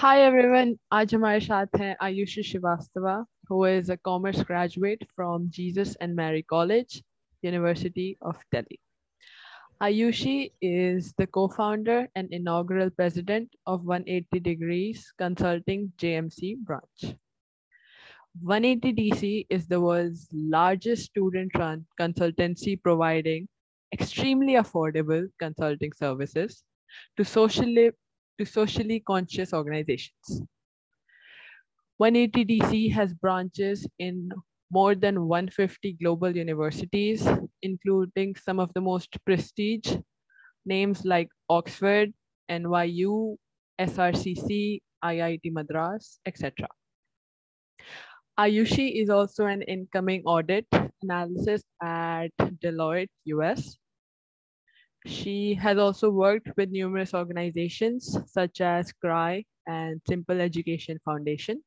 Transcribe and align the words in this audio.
Hi 0.00 0.20
everyone, 0.20 0.74
आज 0.92 1.14
हमारे 1.14 1.40
साथ 1.40 1.76
हैं 1.80 1.96
Ayushi 2.02 2.42
Srivastava 2.42 3.26
who 3.48 3.64
is 3.64 3.88
a 3.88 3.96
commerce 3.96 4.42
graduate 4.42 5.02
from 5.14 5.48
Jesus 5.50 5.94
and 6.00 6.14
Mary 6.14 6.42
College, 6.42 7.02
University 7.42 8.18
of 8.20 8.36
Delhi. 8.52 8.80
Ayushi 9.82 10.52
is 10.60 11.12
the 11.18 11.26
co-founder 11.26 12.08
and 12.14 12.32
inaugural 12.32 12.90
president 12.90 13.48
of 13.66 13.84
180 13.84 14.40
Degrees 14.40 15.12
Consulting 15.18 15.92
JMC 15.98 16.56
branch. 16.58 17.16
180 18.42 18.92
DC 18.92 19.46
is 19.50 19.66
the 19.66 19.80
world's 19.80 20.28
largest 20.32 21.04
student-run 21.04 21.86
consultancy 22.00 22.82
providing 22.82 23.48
extremely 23.92 24.54
affordable 24.54 25.26
consulting 25.38 25.92
services 25.92 26.62
to 27.16 27.24
socially 27.24 27.90
to 28.39 28.45
socially 28.45 28.99
conscious 28.99 29.53
organizations. 29.53 30.43
180 31.97 32.45
DC 32.45 32.91
has 32.91 33.13
branches 33.13 33.87
in 33.99 34.31
more 34.71 34.95
than 34.95 35.27
150 35.27 35.93
global 36.01 36.35
universities, 36.35 37.27
including 37.61 38.35
some 38.35 38.59
of 38.59 38.73
the 38.73 38.81
most 38.81 39.17
prestige 39.25 39.97
names 40.65 41.05
like 41.05 41.27
Oxford, 41.49 42.13
NYU, 42.49 43.35
SRCC, 43.79 44.79
IIT 45.03 45.51
Madras, 45.51 46.19
etc. 46.25 46.67
Ayushi 48.39 49.01
is 49.01 49.09
also 49.09 49.45
an 49.45 49.61
incoming 49.63 50.23
audit 50.25 50.65
analyst 51.03 51.65
at 51.83 52.29
Deloitte 52.63 53.09
US 53.25 53.77
she 55.06 55.54
has 55.54 55.78
also 55.78 56.10
worked 56.10 56.50
with 56.56 56.70
numerous 56.70 57.14
organizations 57.14 58.18
such 58.26 58.60
as 58.60 58.92
CRY 58.92 59.44
and 59.66 60.00
Simple 60.08 60.40
Education 60.40 60.98
Foundation. 61.04 61.62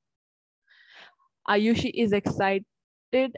Ayushi 1.47 1.91
is 1.93 2.11
excited 2.11 2.65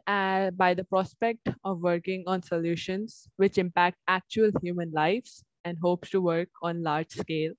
uh, 0.08 0.52
by 0.52 0.74
the 0.74 0.84
prospect 0.84 1.48
of 1.64 1.80
working 1.82 2.24
on 2.28 2.42
solutions 2.42 3.30
which 3.38 3.58
impact 3.58 3.98
actual 4.08 4.52
human 4.62 4.92
lives 4.92 5.44
and 5.64 5.78
hopes 5.82 6.10
to 6.10 6.20
work 6.20 6.50
on 6.62 6.84
large 6.84 7.12
scale 7.12 7.54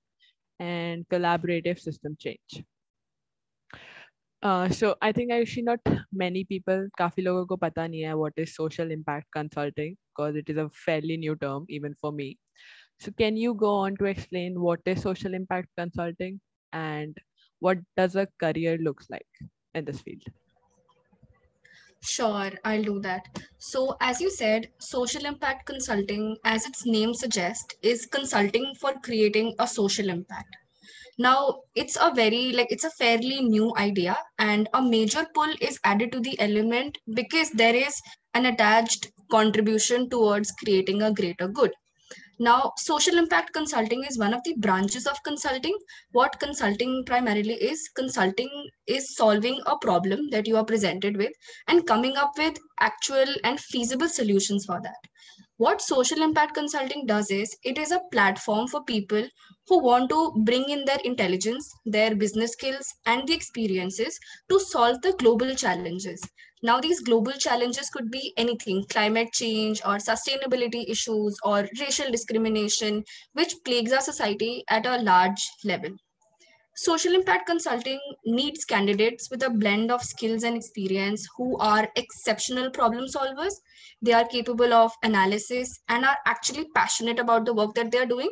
and 0.59 1.07
collaborative 1.09 1.79
system 1.79 2.15
change. 2.19 2.63
Uh, 4.43 4.67
so 4.67 4.95
I 5.01 5.13
think 5.13 5.31
actually 5.31 5.63
not 5.63 5.79
many 6.11 6.43
people, 6.43 6.89
काफी 6.99 7.21
लोगों 7.21 7.45
को 7.47 7.57
पता 7.57 7.87
नहीं 7.87 8.01
है 8.01 8.13
what 8.13 8.33
is 8.35 8.53
social 8.53 8.91
impact 8.91 9.27
consulting 9.31 9.95
because 10.18 10.36
it 10.36 10.48
is 10.50 10.56
a 10.56 10.68
fairly 10.70 11.16
new 11.16 11.36
term 11.36 11.64
even 11.68 11.94
for 11.94 12.12
me. 12.12 12.38
So 13.00 13.12
can 13.12 13.36
you 13.36 13.54
go 13.54 13.74
on 13.74 13.96
to 13.98 14.06
explain 14.06 14.60
what 14.60 14.80
is 14.86 15.02
social 15.02 15.34
impact 15.34 15.68
consulting 15.76 16.40
and 16.72 17.16
what 17.60 17.78
does 17.96 18.16
a 18.16 18.28
career 18.40 18.78
looks 18.78 19.06
like 19.10 19.26
in 19.74 19.84
this 19.84 20.00
field? 20.00 20.22
Sure, 22.00 22.50
I'll 22.64 22.82
do 22.82 23.00
that. 23.00 23.22
So, 23.58 23.96
as 24.00 24.20
you 24.20 24.30
said, 24.30 24.68
social 24.78 25.26
impact 25.26 25.66
consulting, 25.66 26.36
as 26.44 26.64
its 26.64 26.86
name 26.86 27.12
suggests, 27.12 27.74
is 27.82 28.06
consulting 28.06 28.72
for 28.80 28.94
creating 29.02 29.54
a 29.58 29.66
social 29.66 30.08
impact 30.08 30.56
now 31.18 31.62
it's 31.74 31.96
a 32.00 32.12
very 32.14 32.52
like 32.52 32.68
it's 32.70 32.84
a 32.84 32.90
fairly 32.90 33.42
new 33.42 33.72
idea 33.76 34.16
and 34.38 34.68
a 34.72 34.80
major 34.80 35.26
pull 35.34 35.52
is 35.60 35.78
added 35.84 36.12
to 36.12 36.20
the 36.20 36.38
element 36.38 36.96
because 37.12 37.50
there 37.50 37.74
is 37.74 38.00
an 38.34 38.46
attached 38.46 39.10
contribution 39.30 40.08
towards 40.08 40.50
creating 40.52 41.02
a 41.02 41.12
greater 41.12 41.48
good. 41.48 41.72
Now 42.40 42.72
social 42.76 43.18
impact 43.18 43.52
consulting 43.52 44.04
is 44.04 44.16
one 44.16 44.32
of 44.32 44.42
the 44.44 44.54
branches 44.58 45.06
of 45.06 45.22
consulting. 45.24 45.76
What 46.12 46.38
consulting 46.38 47.04
primarily 47.04 47.54
is 47.54 47.88
consulting 47.96 48.48
is 48.86 49.16
solving 49.16 49.60
a 49.66 49.76
problem 49.76 50.30
that 50.30 50.46
you 50.46 50.56
are 50.56 50.64
presented 50.64 51.16
with 51.16 51.32
and 51.66 51.86
coming 51.86 52.16
up 52.16 52.38
with 52.38 52.56
actual 52.80 53.26
and 53.42 53.58
feasible 53.58 54.08
solutions 54.08 54.64
for 54.66 54.80
that. 54.80 54.96
What 55.56 55.82
social 55.82 56.22
impact 56.22 56.54
consulting 56.54 57.04
does 57.06 57.32
is 57.32 57.56
it 57.64 57.78
is 57.78 57.90
a 57.90 58.02
platform 58.12 58.68
for 58.68 58.84
people 58.84 59.26
who 59.66 59.82
want 59.82 60.08
to 60.10 60.32
bring 60.44 60.70
in 60.70 60.84
their 60.84 61.00
intelligence, 61.02 61.68
their 61.84 62.14
business 62.14 62.52
skills, 62.52 62.86
and 63.06 63.26
the 63.26 63.34
experiences 63.34 64.16
to 64.48 64.60
solve 64.60 65.02
the 65.02 65.14
global 65.18 65.56
challenges. 65.56 66.22
Now, 66.62 66.80
these 66.80 67.00
global 67.00 67.32
challenges 67.32 67.88
could 67.90 68.10
be 68.10 68.32
anything 68.36 68.84
climate 68.90 69.32
change, 69.32 69.80
or 69.84 69.96
sustainability 69.96 70.88
issues, 70.88 71.36
or 71.44 71.68
racial 71.80 72.10
discrimination, 72.10 73.04
which 73.32 73.54
plagues 73.64 73.92
our 73.92 74.00
society 74.00 74.64
at 74.68 74.86
a 74.86 75.02
large 75.02 75.48
level. 75.64 75.90
Social 76.76 77.14
impact 77.14 77.46
consulting 77.46 78.00
needs 78.24 78.64
candidates 78.64 79.28
with 79.30 79.42
a 79.42 79.50
blend 79.50 79.90
of 79.90 80.02
skills 80.02 80.44
and 80.44 80.56
experience 80.56 81.26
who 81.36 81.56
are 81.58 81.88
exceptional 81.96 82.70
problem 82.70 83.06
solvers. 83.06 83.54
They 84.00 84.12
are 84.12 84.26
capable 84.26 84.72
of 84.72 84.92
analysis 85.02 85.80
and 85.88 86.04
are 86.04 86.18
actually 86.26 86.66
passionate 86.74 87.18
about 87.18 87.46
the 87.46 87.54
work 87.54 87.74
that 87.74 87.90
they 87.90 87.98
are 87.98 88.06
doing 88.06 88.30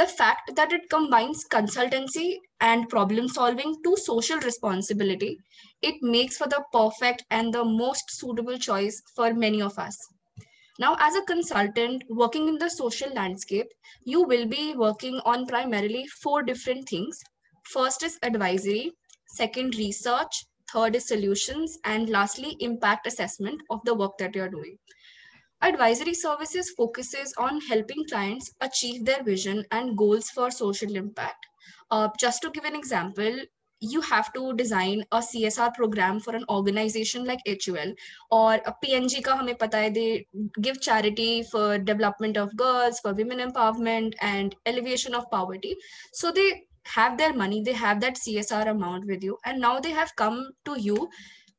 the 0.00 0.06
fact 0.06 0.54
that 0.56 0.72
it 0.72 0.88
combines 0.88 1.44
consultancy 1.52 2.28
and 2.60 2.88
problem 2.88 3.28
solving 3.28 3.74
to 3.84 3.96
social 3.96 4.38
responsibility, 4.40 5.36
it 5.82 5.96
makes 6.00 6.38
for 6.38 6.46
the 6.48 6.62
perfect 6.72 7.24
and 7.30 7.52
the 7.52 7.64
most 7.64 8.04
suitable 8.18 8.56
choice 8.56 9.02
for 9.14 9.34
many 9.34 9.60
of 9.60 9.78
us. 9.78 9.98
Now, 10.78 10.96
as 11.00 11.14
a 11.16 11.22
consultant 11.22 12.04
working 12.08 12.48
in 12.48 12.56
the 12.56 12.70
social 12.70 13.12
landscape, 13.12 13.66
you 14.04 14.22
will 14.22 14.46
be 14.46 14.74
working 14.74 15.20
on 15.26 15.46
primarily 15.46 16.06
four 16.22 16.42
different 16.42 16.88
things. 16.88 17.20
First 17.64 18.02
is 18.02 18.18
advisory, 18.22 18.92
second, 19.26 19.74
research, 19.76 20.46
third 20.72 20.96
is 20.96 21.08
solutions, 21.08 21.76
and 21.84 22.08
lastly, 22.08 22.56
impact 22.60 23.06
assessment 23.06 23.60
of 23.68 23.80
the 23.84 23.94
work 23.94 24.16
that 24.18 24.34
you're 24.34 24.48
doing. 24.48 24.78
Advisory 25.62 26.14
services 26.14 26.70
focuses 26.70 27.34
on 27.36 27.60
helping 27.60 28.04
clients 28.08 28.50
achieve 28.60 29.04
their 29.04 29.22
vision 29.22 29.64
and 29.70 29.96
goals 29.96 30.30
for 30.30 30.50
social 30.50 30.96
impact. 30.96 31.46
Uh, 31.90 32.08
just 32.18 32.40
to 32.40 32.50
give 32.50 32.64
an 32.64 32.74
example, 32.74 33.36
you 33.80 34.00
have 34.00 34.32
to 34.32 34.54
design 34.54 35.04
a 35.12 35.18
CSR 35.18 35.74
program 35.74 36.20
for 36.20 36.34
an 36.34 36.44
organization 36.48 37.24
like 37.24 37.40
HUL 37.46 37.94
or 38.30 38.54
a 38.54 38.74
P&G 38.82 39.22
ka 39.22 39.36
hame 39.36 39.56
pata 39.56 39.76
hai, 39.78 39.90
they 39.90 40.26
give 40.60 40.80
charity 40.80 41.42
for 41.42 41.78
development 41.78 42.36
of 42.36 42.54
girls, 42.56 43.00
for 43.00 43.14
women 43.14 43.38
empowerment 43.38 44.14
and 44.20 44.54
elevation 44.66 45.14
of 45.14 45.30
poverty. 45.30 45.76
So 46.12 46.30
they 46.30 46.64
have 46.84 47.16
their 47.16 47.32
money, 47.32 47.62
they 47.62 47.72
have 47.72 48.00
that 48.00 48.16
CSR 48.16 48.68
amount 48.68 49.06
with 49.06 49.22
you 49.22 49.38
and 49.44 49.60
now 49.60 49.80
they 49.80 49.90
have 49.90 50.14
come 50.16 50.50
to 50.64 50.78
you 50.78 51.08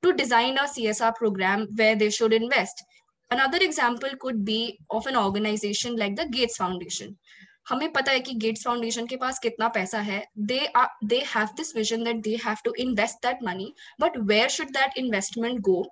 to 0.03 0.13
design 0.13 0.57
a 0.57 0.63
CSR 0.63 1.15
program 1.15 1.67
where 1.75 1.95
they 1.95 2.09
should 2.09 2.33
invest. 2.33 2.83
Another 3.30 3.58
example 3.58 4.10
could 4.20 4.44
be 4.44 4.78
of 4.90 5.06
an 5.06 5.16
organization 5.16 5.96
like 5.96 6.16
the 6.16 6.26
Gates 6.36 6.56
Foundation. 6.56 7.16
हमें 7.68 7.90
पता 7.92 8.12
है 8.12 8.20
कि 8.20 8.34
gets 8.42 8.64
foundation 8.64 9.06
के 9.06 9.16
पास 9.22 9.38
कितना 9.42 9.68
पैसा 9.76 10.00
है 10.08 10.22
they 10.50 10.58
they 11.04 11.18
have 11.34 11.48
this 11.56 11.74
vision 11.76 12.04
that 12.04 12.16
they 12.22 12.34
have 12.44 12.56
to 12.64 12.72
invest 12.80 13.16
that 13.26 13.38
money 13.44 13.72
but 14.00 14.18
where 14.30 14.48
should 14.56 14.70
that 14.78 14.98
investment 14.98 15.60
go 15.70 15.82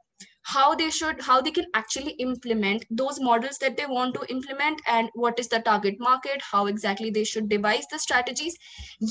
how 0.52 0.62
they 0.78 0.86
should 0.96 1.20
how 1.26 1.34
they 1.44 1.50
can 1.56 1.68
actually 1.78 2.12
implement 2.22 2.82
those 2.98 3.18
models 3.26 3.60
that 3.60 3.78
they 3.78 3.86
want 3.92 4.16
to 4.16 4.26
implement 4.34 4.82
and 4.94 5.14
what 5.22 5.38
is 5.42 5.48
the 5.52 5.60
target 5.68 6.02
market 6.06 6.44
how 6.48 6.60
exactly 6.72 7.12
they 7.14 7.22
should 7.30 7.46
devise 7.52 7.86
the 7.92 8.00
strategies 8.02 8.58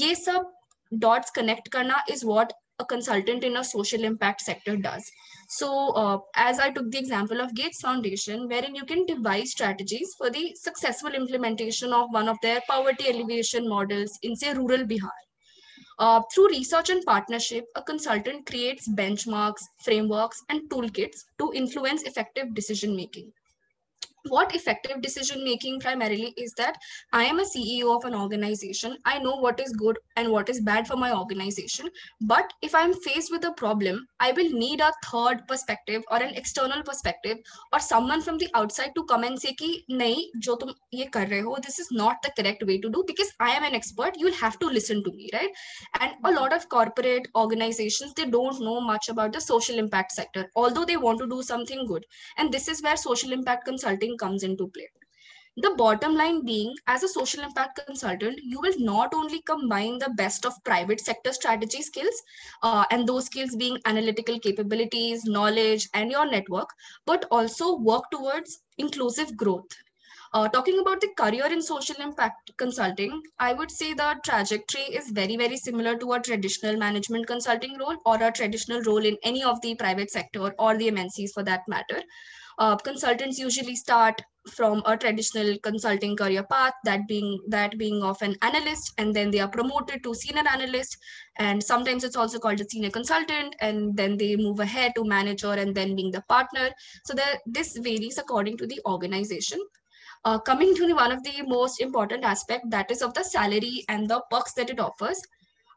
ye 0.01 0.11
sab 0.19 0.51
dots 1.05 1.35
connect 1.37 1.71
karna 1.75 1.97
is 2.15 2.23
what 2.31 2.53
a 2.79 2.85
consultant 2.85 3.43
in 3.43 3.57
a 3.57 3.63
social 3.63 4.03
impact 4.03 4.41
sector 4.41 4.75
does. 4.77 5.11
So 5.50 5.90
uh, 5.92 6.18
as 6.36 6.58
I 6.58 6.70
took 6.70 6.90
the 6.90 6.98
example 6.98 7.40
of 7.40 7.54
Gates 7.54 7.80
Foundation, 7.80 8.48
wherein 8.48 8.74
you 8.74 8.84
can 8.84 9.06
devise 9.06 9.50
strategies 9.52 10.14
for 10.18 10.30
the 10.30 10.54
successful 10.54 11.10
implementation 11.14 11.92
of 11.92 12.08
one 12.10 12.28
of 12.28 12.36
their 12.42 12.60
poverty 12.68 13.08
alleviation 13.10 13.66
models 13.68 14.18
in 14.22 14.36
say 14.36 14.52
rural 14.52 14.84
Bihar. 14.84 15.18
Uh, 15.98 16.22
through 16.32 16.50
research 16.50 16.90
and 16.90 17.04
partnership, 17.04 17.64
a 17.74 17.82
consultant 17.82 18.46
creates 18.46 18.88
benchmarks, 18.88 19.62
frameworks, 19.82 20.42
and 20.50 20.68
toolkits 20.70 21.24
to 21.38 21.52
influence 21.54 22.02
effective 22.02 22.54
decision 22.54 22.94
making 22.94 23.32
what 24.28 24.54
effective 24.54 25.00
decision 25.02 25.44
making 25.44 25.80
primarily 25.80 26.34
is 26.36 26.52
that 26.58 26.76
I 27.12 27.24
am 27.24 27.40
a 27.40 27.44
CEO 27.44 27.96
of 27.96 28.04
an 28.04 28.14
organization. 28.14 28.96
I 29.04 29.18
know 29.18 29.36
what 29.36 29.60
is 29.60 29.72
good 29.72 29.98
and 30.16 30.30
what 30.30 30.48
is 30.48 30.60
bad 30.60 30.86
for 30.86 30.96
my 30.96 31.12
organization. 31.12 31.88
But 32.20 32.52
if 32.62 32.74
I'm 32.74 32.94
faced 32.94 33.30
with 33.30 33.44
a 33.44 33.52
problem, 33.52 34.06
I 34.20 34.32
will 34.32 34.50
need 34.50 34.80
a 34.80 34.92
third 35.04 35.46
perspective 35.48 36.02
or 36.10 36.22
an 36.22 36.34
external 36.34 36.82
perspective 36.82 37.38
or 37.72 37.80
someone 37.80 38.22
from 38.22 38.38
the 38.38 38.48
outside 38.54 38.92
to 38.96 39.04
come 39.04 39.24
and 39.24 39.40
say 39.40 39.54
ki 39.54 39.84
nahi 39.90 40.24
jo 40.46 40.56
tum 40.62 40.74
ye 40.90 41.06
kar 41.16 41.24
rahe 41.32 41.44
ho 41.48 41.56
this 41.66 41.78
is 41.84 41.90
not 42.00 42.22
the 42.26 42.32
correct 42.38 42.64
way 42.70 42.78
to 42.84 42.90
do 42.96 43.04
because 43.10 43.32
I 43.48 43.50
am 43.58 43.64
an 43.68 43.74
expert 43.78 44.18
you'll 44.22 44.38
have 44.40 44.58
to 44.64 44.70
listen 44.78 45.02
to 45.04 45.12
me 45.12 45.30
right 45.32 45.62
and 46.00 46.12
a 46.30 46.32
lot 46.38 46.56
of 46.58 46.68
corporate 46.68 47.28
organizations 47.42 48.14
they 48.20 48.26
don't 48.36 48.60
know 48.68 48.80
much 48.80 49.08
about 49.14 49.32
the 49.32 49.40
social 49.46 49.78
impact 49.84 50.12
sector 50.12 50.46
although 50.64 50.84
they 50.84 50.98
want 51.06 51.24
to 51.24 51.28
do 51.34 51.42
something 51.42 51.86
good 51.86 52.04
and 52.36 52.52
this 52.52 52.68
is 52.68 52.82
where 52.82 52.96
social 52.96 53.32
impact 53.38 53.64
consulting 53.64 54.17
comes 54.18 54.42
into 54.42 54.68
play. 54.68 54.88
The 55.60 55.74
bottom 55.76 56.14
line 56.14 56.44
being, 56.44 56.72
as 56.86 57.02
a 57.02 57.08
social 57.08 57.42
impact 57.42 57.80
consultant, 57.84 58.38
you 58.44 58.60
will 58.60 58.78
not 58.78 59.12
only 59.12 59.42
combine 59.42 59.98
the 59.98 60.10
best 60.10 60.46
of 60.46 60.52
private 60.62 61.00
sector 61.00 61.32
strategy 61.32 61.82
skills, 61.82 62.22
uh, 62.62 62.84
and 62.92 63.08
those 63.08 63.26
skills 63.26 63.56
being 63.56 63.76
analytical 63.84 64.38
capabilities, 64.38 65.24
knowledge, 65.24 65.88
and 65.94 66.12
your 66.12 66.30
network, 66.30 66.68
but 67.06 67.24
also 67.32 67.76
work 67.76 68.04
towards 68.12 68.60
inclusive 68.78 69.36
growth. 69.36 69.66
Uh, 70.32 70.46
talking 70.46 70.78
about 70.78 71.00
the 71.00 71.08
career 71.16 71.46
in 71.46 71.60
social 71.60 71.96
impact 71.96 72.52
consulting, 72.56 73.20
I 73.40 73.52
would 73.52 73.70
say 73.70 73.94
the 73.94 74.16
trajectory 74.24 74.82
is 74.82 75.10
very, 75.10 75.36
very 75.36 75.56
similar 75.56 75.96
to 75.96 76.12
a 76.12 76.20
traditional 76.20 76.76
management 76.76 77.26
consulting 77.26 77.78
role 77.78 77.96
or 78.04 78.22
a 78.22 78.30
traditional 78.30 78.82
role 78.82 79.04
in 79.04 79.16
any 79.24 79.42
of 79.42 79.60
the 79.62 79.74
private 79.74 80.10
sector 80.10 80.54
or 80.58 80.76
the 80.76 80.88
MNCs 80.90 81.32
for 81.32 81.42
that 81.44 81.62
matter. 81.66 82.02
Uh, 82.58 82.76
consultants 82.76 83.38
usually 83.38 83.76
start 83.76 84.20
from 84.48 84.82
a 84.86 84.96
traditional 84.96 85.56
consulting 85.62 86.16
career 86.16 86.42
path 86.42 86.72
that 86.84 87.06
being 87.06 87.38
that 87.48 87.76
being 87.78 88.02
of 88.02 88.20
an 88.22 88.34
analyst 88.42 88.92
and 88.98 89.14
then 89.14 89.30
they 89.30 89.40
are 89.40 89.48
promoted 89.48 90.02
to 90.02 90.14
senior 90.14 90.42
analyst 90.50 90.96
and 91.38 91.62
sometimes 91.62 92.02
it's 92.02 92.16
also 92.16 92.38
called 92.38 92.60
a 92.60 92.68
senior 92.68 92.90
consultant 92.90 93.54
and 93.60 93.96
then 93.96 94.16
they 94.16 94.34
move 94.36 94.58
ahead 94.60 94.92
to 94.96 95.04
manager 95.04 95.52
and 95.52 95.74
then 95.74 95.94
being 95.94 96.10
the 96.10 96.22
partner. 96.28 96.70
So 97.04 97.14
that 97.14 97.38
this 97.46 97.76
varies 97.76 98.18
according 98.18 98.56
to 98.58 98.66
the 98.66 98.80
organization. 98.86 99.60
Uh, 100.24 100.38
coming 100.38 100.74
to 100.74 100.92
one 100.94 101.12
of 101.12 101.22
the 101.22 101.42
most 101.46 101.80
important 101.80 102.24
aspect 102.24 102.68
that 102.70 102.90
is 102.90 103.02
of 103.02 103.14
the 103.14 103.22
salary 103.22 103.84
and 103.88 104.08
the 104.10 104.20
perks 104.32 104.52
that 104.54 104.68
it 104.68 104.80
offers. 104.80 105.20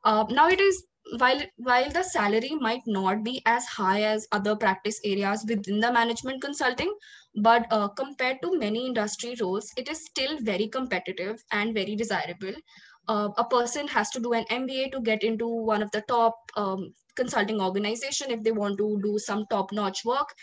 Uh, 0.04 0.25
now 0.30 0.48
it 0.48 0.60
is 0.60 0.83
while 1.18 1.42
while 1.57 1.89
the 1.89 2.03
salary 2.03 2.51
might 2.59 2.81
not 2.86 3.24
be 3.24 3.42
as 3.45 3.65
high 3.65 4.01
as 4.03 4.27
other 4.31 4.56
practice 4.56 5.00
areas 5.03 5.45
within 5.48 5.80
the 5.80 5.92
management 5.92 6.42
consulting 6.42 6.94
but 7.36 7.65
uh, 7.71 7.88
compared 7.89 8.42
to 8.42 8.57
many 8.57 8.86
industry 8.88 9.36
roles 9.42 9.71
it 9.77 9.89
is 9.89 10.06
still 10.06 10.38
very 10.42 10.68
competitive 10.68 11.44
and 11.51 11.74
very 11.74 11.95
desirable. 11.95 12.53
Uh, 13.07 13.30
a 13.38 13.44
person 13.45 13.88
has 13.88 14.09
to 14.12 14.19
do 14.19 14.33
an 14.33 14.45
mba 14.51 14.92
to 14.92 15.01
get 15.01 15.24
into 15.24 15.48
one 15.48 15.81
of 15.81 15.92
the 15.92 16.01
top 16.07 16.36
um, 16.56 16.94
consulting 17.15 17.59
organization 17.62 18.31
if 18.31 18.44
they 18.44 18.51
want 18.51 18.77
to 18.77 19.00
do 19.04 19.18
some 19.19 19.45
top 19.50 19.71
notch 19.71 20.06
work 20.06 20.33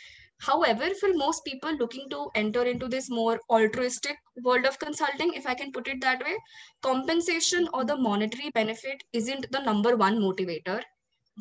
However, 0.41 0.95
for 0.95 1.13
most 1.15 1.45
people 1.45 1.73
looking 1.77 2.09
to 2.11 2.31
enter 2.35 2.65
into 2.65 2.89
this 2.89 3.11
more 3.11 3.41
altruistic 3.51 4.17
world 4.43 4.67
of 4.67 4.79
consulting, 4.79 5.35
if 5.35 5.47
I 5.47 5.55
can 5.55 5.73
put 5.73 5.89
it 5.89 6.01
that 6.01 6.25
way, 6.25 6.37
compensation 6.83 7.69
or 7.75 7.85
the 7.85 7.97
monetary 7.97 8.51
benefit 8.51 9.03
isn't 9.13 9.51
the 9.53 9.61
number 9.61 9.97
one 9.97 10.19
motivator, 10.19 10.83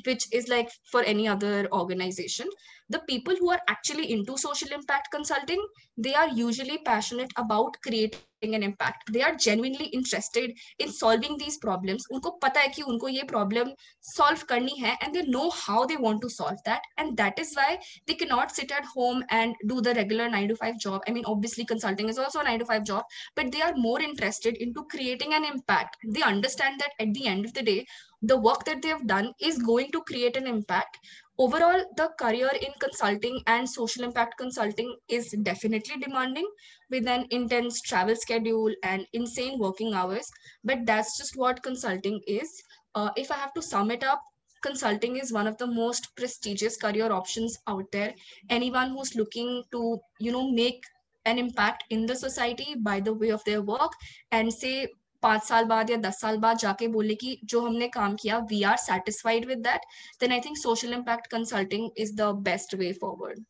which 0.05 0.25
is 0.31 0.47
like 0.47 0.69
for 0.91 1.03
any 1.03 1.27
other 1.27 1.67
organization 1.71 2.47
the 2.89 2.99
people 2.99 3.35
who 3.35 3.51
are 3.51 3.61
actually 3.67 4.11
into 4.11 4.37
social 4.37 4.69
impact 4.73 5.09
consulting 5.11 5.61
they 5.97 6.13
are 6.13 6.29
usually 6.29 6.77
passionate 6.85 7.31
about 7.37 7.75
creating 7.81 8.21
an 8.41 8.61
impact. 8.61 9.11
They 9.11 9.23
are 9.23 9.33
genuinely 9.35 9.85
interested 9.85 10.53
in 10.77 10.91
solving 10.91 11.37
these 11.39 11.57
problems. 11.57 12.05
unko 12.13 12.39
pata 12.39 12.59
hai 12.59 12.67
ki 12.75 12.83
unko 12.83 13.11
ye 13.11 13.23
problem 13.23 13.71
solve 14.09 14.45
karni 14.51 14.75
hai 14.81 14.95
and 15.01 15.15
they 15.15 15.23
know 15.23 15.49
how 15.49 15.85
they 15.85 15.97
want 15.97 16.21
to 16.21 16.29
solve 16.29 16.59
that 16.65 16.83
and 16.97 17.17
that 17.17 17.39
is 17.39 17.55
why 17.55 17.79
they 18.05 18.13
cannot 18.13 18.51
sit 18.51 18.71
at 18.71 18.85
home 18.93 19.23
and 19.31 19.55
do 19.73 19.81
the 19.81 19.95
regular 19.95 20.29
9 20.29 20.47
to 20.49 20.55
5 20.55 20.77
job. 20.77 21.01
I 21.07 21.11
mean 21.11 21.25
obviously 21.25 21.65
consulting 21.65 22.09
is 22.09 22.19
also 22.19 22.41
a 22.41 22.43
9 22.43 22.59
to 22.59 22.65
5 22.65 22.83
job 22.83 23.03
but 23.35 23.51
they 23.51 23.61
are 23.61 23.73
more 23.75 23.99
interested 23.99 24.57
into 24.57 24.85
creating 24.91 25.33
an 25.33 25.43
impact. 25.43 25.97
They 26.07 26.21
understand 26.21 26.79
that 26.79 26.91
at 26.99 27.13
the 27.15 27.25
end 27.25 27.45
of 27.45 27.53
the 27.55 27.63
day 27.63 27.87
the 28.21 28.37
work 28.37 28.65
that 28.65 28.81
they 28.81 28.89
have 28.89 29.07
done 29.07 29.33
is 29.39 29.57
going 29.57 29.91
to 29.91 30.01
create 30.01 30.37
an 30.37 30.47
impact 30.47 30.99
overall 31.37 31.83
the 31.95 32.09
career 32.19 32.49
in 32.61 32.73
consulting 32.79 33.41
and 33.47 33.69
social 33.69 34.03
impact 34.03 34.37
consulting 34.37 34.95
is 35.07 35.31
definitely 35.43 35.97
demanding 35.97 36.47
with 36.89 37.07
an 37.07 37.27
intense 37.31 37.81
travel 37.81 38.15
schedule 38.15 38.73
and 38.83 39.05
insane 39.13 39.59
working 39.59 39.93
hours. 39.93 40.29
But 40.63 40.85
that's 40.85 41.17
just 41.17 41.37
what 41.37 41.63
consulting 41.63 42.21
is. 42.27 42.49
Uh, 42.95 43.11
if 43.15 43.31
i 43.31 43.35
have 43.35 43.53
to 43.53 43.61
sum 43.61 43.91
it 43.91 44.03
up 44.03 44.21
consulting 44.63 45.17
is 45.17 45.31
one 45.31 45.47
of 45.47 45.57
the 45.57 45.67
most 45.67 46.15
prestigious 46.15 46.77
career 46.77 47.11
options 47.11 47.57
out 47.67 47.85
there. 47.91 48.13
Anyone 48.49 48.89
who's 48.91 49.15
looking 49.15 49.63
to 49.71 49.99
you 50.19 50.31
know 50.31 50.49
make 50.51 50.83
an 51.25 51.37
impact 51.37 51.83
in 51.89 52.05
the 52.05 52.15
society 52.15 52.75
by 52.79 52.99
the 52.99 53.13
way 53.13 53.29
of 53.29 53.43
their 53.43 53.61
work 53.61 53.91
and 54.31 54.51
say 54.51 54.87
पांच 55.22 55.42
साल 55.48 55.64
बाद 55.64 55.90
या 55.90 55.96
दस 56.08 56.20
साल 56.20 56.36
बाद 56.44 56.58
जाके 56.58 56.86
बोले 56.96 57.14
कि 57.14 57.38
जो 57.52 57.60
हमने 57.66 57.88
काम 57.96 58.16
किया 58.22 58.38
we 58.50 58.62
are 58.72 58.76
satisfied 58.84 59.46
with 59.46 59.58
that 59.68 59.80
then 60.20 60.32
I 60.32 60.40
think 60.46 60.56
social 60.58 60.92
impact 60.94 61.26
consulting 61.30 61.90
is 62.04 62.14
the 62.20 62.34
best 62.50 62.74
way 62.74 62.92
forward 63.00 63.44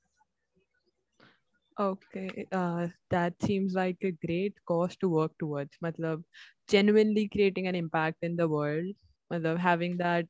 Okay, 1.81 2.47
uh, 2.53 2.89
that 3.11 3.35
seems 3.43 3.73
like 3.75 3.97
a 4.05 4.11
great 4.25 4.59
cause 4.71 4.97
to 4.97 5.09
work 5.09 5.33
towards. 5.39 5.79
Matlab, 5.85 6.23
genuinely 6.69 7.29
creating 7.29 7.67
an 7.67 7.75
impact 7.75 8.19
in 8.23 8.37
the 8.37 8.47
world, 8.47 8.93
matlab, 9.33 9.59
having 9.59 9.97
that 9.97 10.27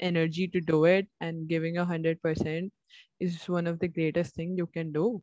energy 0.00 0.46
to 0.48 0.60
do 0.60 0.84
it 0.84 1.08
and 1.20 1.48
giving 1.48 1.78
a 1.78 1.84
hundred 1.84 2.22
percent 2.22 2.72
is 3.20 3.48
one 3.48 3.66
of 3.66 3.78
the 3.80 3.88
greatest 3.88 4.34
thing 4.34 4.56
you 4.56 4.66
can 4.66 4.92
do. 4.92 5.22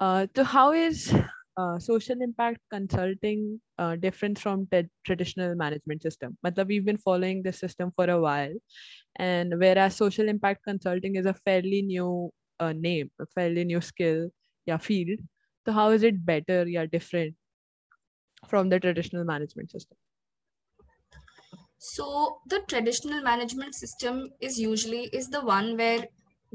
Uh, 0.00 0.26
so 0.34 0.44
how 0.44 0.72
is 0.72 1.12
uh, 1.57 1.79
social 1.79 2.21
impact 2.21 2.59
consulting 2.71 3.61
uh, 3.77 3.95
different 3.95 4.39
from 4.39 4.67
traditional 5.05 5.55
management 5.55 6.01
system. 6.01 6.37
Matlab 6.45 6.67
we've 6.67 6.85
been 6.85 6.97
following 6.97 7.43
this 7.43 7.59
system 7.59 7.91
for 7.95 8.09
a 8.09 8.19
while. 8.19 8.53
And 9.17 9.59
whereas 9.59 9.95
social 9.95 10.27
impact 10.29 10.63
consulting 10.63 11.15
is 11.15 11.25
a 11.25 11.33
fairly 11.33 11.81
new 11.81 12.31
uh, 12.59 12.73
name 12.73 13.11
a 13.19 13.25
fairly 13.25 13.63
new 13.65 13.81
skill 13.81 14.29
yeah 14.65 14.77
field 14.77 15.19
so 15.65 15.71
how 15.73 15.89
is 15.89 16.03
it 16.03 16.25
better 16.25 16.67
yeah 16.67 16.85
different 16.85 17.35
from 18.47 18.69
the 18.69 18.79
traditional 18.79 19.25
management 19.25 19.69
system? 19.71 19.97
So 21.77 22.39
the 22.47 22.61
traditional 22.67 23.21
management 23.21 23.75
system 23.75 24.31
is 24.39 24.59
usually 24.59 25.03
is 25.13 25.29
the 25.29 25.41
one 25.41 25.77
where 25.77 26.07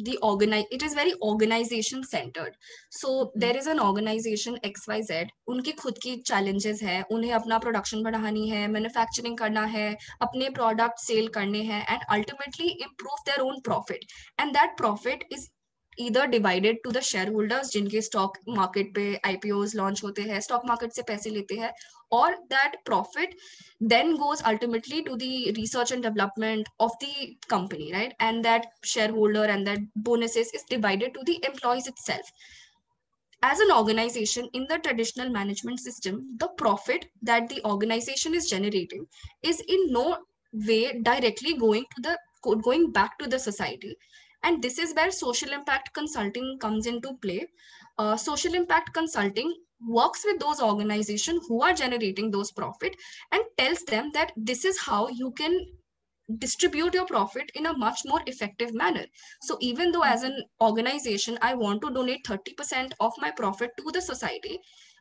the 0.05 0.17
organize 0.23 0.65
it 0.71 0.83
is 0.83 0.95
very 0.95 1.12
organization 1.23 2.03
centered 2.05 2.56
so 2.91 3.09
mm-hmm. 3.09 3.41
there 3.41 3.56
is 3.56 3.67
an 3.67 3.81
organization 3.81 4.59
xyz 4.65 5.27
उनकी 5.49 5.73
खुद 5.73 5.99
की 6.03 6.17
challenges 6.27 6.83
है 6.83 7.03
उन्हें 7.12 7.33
अपना 7.33 7.61
production 7.61 8.05
बढ़ानी 8.05 8.49
है 8.49 8.67
manufacturing 8.69 9.39
करना 9.39 9.65
है 9.77 9.91
अपने 10.23 10.49
product 10.55 11.05
sale 11.09 11.29
करने 11.35 11.62
हैं 11.62 11.85
and 11.87 12.09
ultimately 12.19 12.73
improve 12.89 13.25
their 13.27 13.45
own 13.45 13.62
profit 13.71 14.05
and 14.39 14.55
that 14.55 14.77
profit 14.77 15.25
is 15.33 15.49
either 15.99 16.27
divided 16.27 16.77
to 16.85 16.93
the 16.93 17.00
shareholders 17.03 17.71
जिनके 17.73 18.03
stock 18.03 18.37
market 18.59 18.93
पे 18.95 19.06
IPOs 19.27 19.75
launch 19.77 20.03
होते 20.05 20.23
हैं 20.23 20.41
stock 20.41 20.69
market 20.71 20.95
से 20.97 21.03
पैसे 21.03 21.31
लेते 21.31 21.55
हैं 21.55 21.73
or 22.11 22.35
that 22.51 22.73
profit 22.85 23.35
then 23.81 24.17
goes 24.17 24.43
ultimately 24.45 25.03
to 25.03 25.17
the 25.17 25.53
research 25.57 25.91
and 25.91 26.03
development 26.03 26.69
of 26.81 26.91
the 27.00 27.37
company 27.49 27.93
right? 27.93 28.15
And 28.21 28.45
that 28.45 28.67
shareholder 28.83 29.45
and 29.45 29.67
that 29.67 29.79
bonuses 29.97 30.50
is 30.53 30.62
divided 30.69 31.15
to 31.15 31.21
the 31.25 31.45
employees 31.47 31.87
itself. 31.87 32.31
As 33.43 33.61
an 33.61 33.71
organization 33.71 34.49
in 34.53 34.67
the 34.69 34.79
traditional 34.79 35.31
management 35.31 35.81
system 35.81 36.37
the 36.38 36.49
profit 36.49 37.07
that 37.23 37.49
the 37.49 37.65
organization 37.65 38.35
is 38.35 38.49
generating 38.50 39.07
is 39.43 39.61
in 39.61 39.93
no 39.93 40.19
way 40.53 40.99
directly 41.03 41.57
going 41.57 41.85
to 41.97 42.03
the 42.03 42.19
going 42.62 42.91
back 42.93 43.19
to 43.19 43.29
the 43.29 43.38
society. 43.38 43.97
And 44.43 44.62
this 44.62 44.79
is 44.79 44.95
where 44.95 45.11
social 45.11 45.53
impact 45.53 45.93
consulting 45.95 46.59
comes 46.61 46.87
into 46.87 47.15
play. 47.15 47.47
Uh, 47.99 48.17
social 48.17 48.55
impact 48.55 48.95
consulting 48.95 49.53
works 49.87 50.25
with 50.25 50.40
those 50.40 50.61
organizations 50.61 51.47
who 51.49 51.62
are 51.62 51.73
generating 51.73 52.30
those 52.30 52.52
profit 52.52 52.94
and 53.32 53.42
tells 53.56 53.82
them 53.85 54.11
that 54.14 54.32
this 54.37 54.64
is 54.64 54.78
how 54.78 55.08
you 55.08 55.30
can 55.32 55.66
distribute 56.37 56.94
your 56.94 57.06
profit 57.06 57.50
in 57.54 57.66
a 57.66 57.76
much 57.76 58.00
more 58.04 58.20
effective 58.26 58.75
manner. 58.75 59.04
So 59.40 59.56
even 59.61 59.92
though 59.92 60.02
as 60.02 60.23
an 60.23 60.44
organization 60.61 61.38
i 61.40 61.54
want 61.54 61.80
to 61.82 61.90
donate 61.90 62.25
30% 62.25 62.92
of 63.00 63.12
my 63.18 63.30
profit 63.30 63.70
to 63.78 63.90
the 63.92 64.02
society 64.02 64.58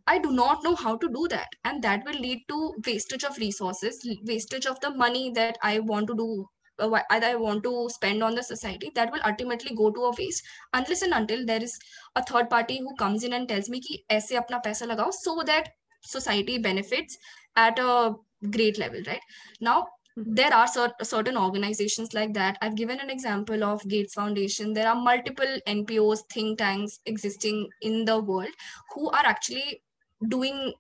i 0.08 0.18
do 0.18 0.32
not 0.32 0.64
know 0.64 0.76
how 0.76 0.96
to 0.96 1.10
do 1.10 1.28
that. 1.30 1.50
And 1.66 1.84
that 1.84 2.06
will 2.06 2.20
lead 2.20 2.44
to 2.48 2.74
wastage 2.86 3.26
of 3.26 3.38
resources 3.38 4.00
wastage 4.24 4.66
of 4.66 4.80
the 4.80 4.92
money 4.92 5.32
that 5.32 5.58
i 5.62 5.80
want 5.80 6.08
to 6.08 6.16
do 6.16 6.48
uh, 6.80 7.00
Either 7.12 7.28
I 7.28 7.36
want 7.36 7.64
to 7.64 7.90
spend 7.90 8.24
on 8.24 8.36
the 8.36 8.44
society, 8.44 8.92
that 8.96 9.12
will 9.12 9.22
ultimately 9.26 9.76
go 9.76 9.92
to 9.92 10.02
a 10.06 10.12
waste 10.18 10.44
unless 10.74 11.02
and 11.02 11.14
until 11.14 11.46
there 11.46 11.64
is 11.64 11.78
a 12.16 12.24
third 12.24 12.50
party 12.50 12.80
who 12.80 12.96
comes 12.96 13.24
in 13.24 13.34
and 13.34 13.48
tells 13.48 13.70
me 13.70 13.82
ki 13.82 14.04
apna 14.12 14.64
paisa 14.64 14.88
lagao 14.88 15.12
so 15.12 15.44
that 15.46 15.70
society 16.02 16.58
benefits 16.58 17.18
at 17.56 17.80
a 17.80 18.14
great 18.52 18.78
level, 18.78 19.02
right? 19.08 19.22
Now 19.60 19.88
hmm. 20.16 20.34
there 20.36 20.54
are 20.54 20.68
cert- 20.68 21.04
certain 21.04 21.38
organizations 21.38 22.14
like 22.14 22.34
that. 22.34 22.58
I've 22.62 22.76
given 22.76 23.00
an 23.00 23.10
example 23.10 23.64
of 23.64 23.88
gates 23.88 24.14
foundation. 24.14 24.74
There 24.74 24.88
are 24.88 24.96
multiple 24.96 25.58
npos 25.68 26.20
think 26.32 26.60
tanks 26.60 27.00
existing 27.06 27.68
in 27.82 28.06
the 28.06 28.20
world 28.20 28.50
who 28.94 29.10
are 29.10 29.26
actually 29.26 29.82
doing 30.28 30.74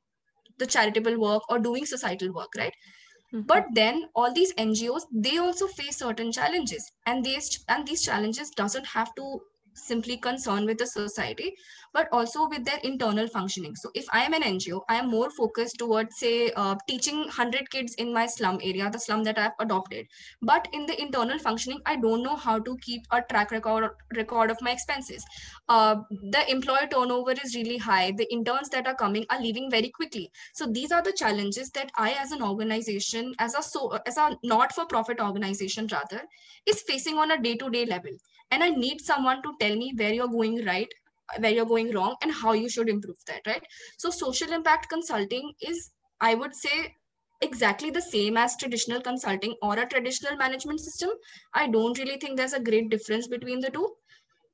the 0.59 0.65
charitable 0.65 1.19
work 1.19 1.43
or 1.49 1.59
doing 1.59 1.85
societal 1.85 2.33
work 2.33 2.49
right? 2.57 2.73
Mm-hmm. 3.34 3.46
But 3.46 3.65
then 3.74 4.10
all 4.15 4.34
these 4.34 4.53
NGOs, 4.53 5.03
they 5.12 5.38
also 5.38 5.67
face 5.67 5.98
certain 5.98 6.31
challenges. 6.31 6.91
And 7.05 7.24
these 7.24 7.63
and 7.67 7.88
these 7.88 8.01
challenges 8.03 8.51
doesn't 8.51 8.88
have 8.88 9.13
to 9.15 9.41
simply 9.74 10.17
concern 10.17 10.65
with 10.65 10.77
the 10.77 10.88
society, 10.88 11.55
but 11.97 12.07
also 12.11 12.47
with 12.47 12.63
their 12.63 12.79
internal 12.83 13.27
functioning. 13.27 13.75
So 13.75 13.89
if 13.95 14.05
I 14.13 14.23
am 14.23 14.33
an 14.33 14.43
NGO, 14.43 14.81
I 14.87 14.97
am 14.97 15.09
more 15.09 15.31
focused 15.31 15.79
towards, 15.79 16.19
say, 16.19 16.51
uh, 16.55 16.75
teaching 16.87 17.21
100 17.21 17.71
kids 17.71 17.95
in 17.95 18.13
my 18.13 18.27
slum 18.27 18.59
area, 18.63 18.87
the 18.91 18.99
slum 18.99 19.23
that 19.23 19.39
I've 19.39 19.57
adopted. 19.59 20.05
But 20.43 20.67
in 20.73 20.85
the 20.85 21.01
internal 21.01 21.39
functioning, 21.39 21.79
I 21.87 21.95
don't 21.95 22.21
know 22.21 22.35
how 22.35 22.59
to 22.59 22.77
keep 22.83 23.01
a 23.11 23.23
track 23.31 23.49
record 23.49 23.89
record 24.15 24.51
of 24.51 24.61
my 24.61 24.73
expenses. 24.73 25.25
Uh, 25.69 25.95
the 26.35 26.43
employee 26.51 26.87
turnover 26.91 27.31
is 27.31 27.55
really 27.55 27.77
high. 27.77 28.11
The 28.11 28.31
interns 28.31 28.69
that 28.75 28.85
are 28.85 28.99
coming 29.01 29.25
are 29.31 29.41
leaving 29.41 29.71
very 29.71 29.89
quickly. 29.89 30.29
So 30.53 30.67
these 30.67 30.91
are 30.91 31.01
the 31.01 31.13
challenges 31.23 31.71
that 31.71 31.91
I, 31.97 32.11
as 32.11 32.31
an 32.31 32.43
organization, 32.43 33.33
as 33.39 33.55
a 33.55 33.63
so 33.63 33.97
as 34.05 34.17
a 34.17 34.37
not-for-profit 34.43 35.19
organization 35.19 35.89
rather, 35.91 36.21
is 36.67 36.83
facing 36.83 37.17
on 37.17 37.31
a 37.31 37.41
day-to-day 37.41 37.85
level. 37.87 38.11
And 38.51 38.63
I 38.63 38.69
need 38.69 39.01
someone 39.01 39.41
to 39.41 39.53
tell 39.59 39.75
me 39.75 39.93
where 39.97 40.13
you're 40.13 40.35
going 40.39 40.63
right 40.63 40.87
where 41.39 41.51
you're 41.51 41.65
going 41.65 41.93
wrong 41.93 42.15
and 42.22 42.31
how 42.31 42.53
you 42.53 42.69
should 42.69 42.89
improve 42.89 43.17
that 43.27 43.41
right? 43.46 43.63
So 43.98 44.10
social 44.10 44.51
impact 44.51 44.89
consulting 44.89 45.51
is 45.62 45.91
i 46.19 46.34
would 46.34 46.55
say 46.55 46.96
exactly 47.41 47.91
the 47.91 48.01
same 48.01 48.38
as 48.38 48.55
traditional 48.57 49.01
consulting 49.01 49.55
or 49.62 49.77
a 49.77 49.86
traditional 49.88 50.36
management 50.38 50.79
system. 50.79 51.10
I 51.53 51.67
don't 51.67 51.98
really 52.00 52.17
think 52.17 52.38
there's 52.38 52.53
a 52.53 52.60
great 52.60 52.89
difference 52.89 53.27
between 53.27 53.60
the 53.60 53.69
two. 53.69 53.93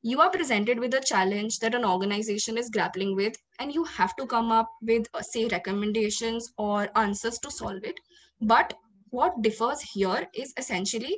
You 0.01 0.19
are 0.19 0.29
presented 0.29 0.79
with 0.79 0.93
a 0.93 0.99
challenge 0.99 1.59
that 1.59 1.73
an 1.73 1.85
organization 1.85 2.57
is 2.57 2.69
grappling 2.69 3.15
with 3.15 3.35
and 3.59 3.73
you 3.73 3.85
have 3.85 4.15
to 4.17 4.25
come 4.27 4.51
up 4.51 4.69
with 4.81 5.07
uh, 5.13 5.21
say 5.21 5.47
recommendations 5.47 6.51
or 6.57 6.89
answers 6.97 7.39
to 7.39 7.51
solve 7.51 7.83
it. 7.83 7.95
But 8.41 8.73
what 9.11 9.41
differs 9.41 9.81
here 9.81 10.27
is 10.33 10.53
essentially 10.57 11.17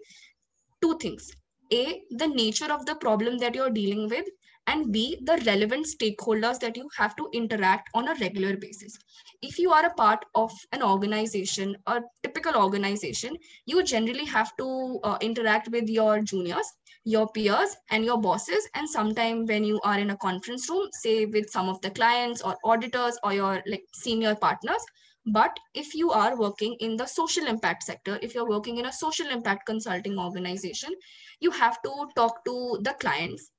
two 0.81 0.97
things. 0.99 1.31
A 1.73 2.03
the 2.11 2.27
nature 2.27 2.71
of 2.71 2.85
the 2.85 2.95
problem 2.95 3.39
that 3.39 3.55
you're 3.55 3.71
dealing 3.71 4.07
with 4.07 4.25
and 4.67 4.91
B, 4.91 5.17
the 5.23 5.41
relevant 5.45 5.85
stakeholders 5.85 6.59
that 6.59 6.75
you 6.75 6.89
have 6.97 7.15
to 7.17 7.29
interact 7.33 7.89
on 7.93 8.07
a 8.07 8.15
regular 8.15 8.57
basis. 8.57 8.97
If 9.41 9.59
you 9.59 9.71
are 9.71 9.85
a 9.85 9.93
part 9.93 10.25
of 10.33 10.51
an 10.71 10.81
organization, 10.81 11.77
a 11.85 12.01
typical 12.23 12.55
organization, 12.55 13.37
you 13.65 13.83
generally 13.83 14.25
have 14.25 14.55
to 14.57 14.99
uh, 15.03 15.17
interact 15.21 15.69
with 15.69 15.87
your 15.87 16.21
juniors, 16.21 16.65
your 17.03 17.27
peers, 17.27 17.75
and 17.91 18.03
your 18.03 18.19
bosses. 18.19 18.67
And 18.73 18.89
sometime 18.89 19.45
when 19.45 19.63
you 19.63 19.79
are 19.83 19.99
in 19.99 20.09
a 20.09 20.17
conference 20.17 20.69
room, 20.69 20.89
say 20.93 21.25
with 21.25 21.49
some 21.49 21.69
of 21.69 21.79
the 21.81 21.91
clients 21.91 22.41
or 22.41 22.57
auditors 22.63 23.19
or 23.23 23.33
your 23.33 23.61
like 23.67 23.85
senior 23.93 24.35
partners, 24.35 24.83
but 25.27 25.57
if 25.73 25.95
you 25.95 26.11
are 26.11 26.37
working 26.37 26.75
in 26.79 26.97
the 26.97 27.05
social 27.05 27.47
impact 27.47 27.83
sector, 27.83 28.19
if 28.21 28.35
you're 28.35 28.47
working 28.47 28.77
in 28.77 28.85
a 28.85 28.93
social 28.93 29.27
impact 29.29 29.65
consulting 29.65 30.19
organization, 30.19 30.91
you 31.39 31.49
have 31.49 31.81
to 31.81 32.07
talk 32.15 32.45
to 32.45 32.79
the 32.81 32.93
clients 32.99 33.51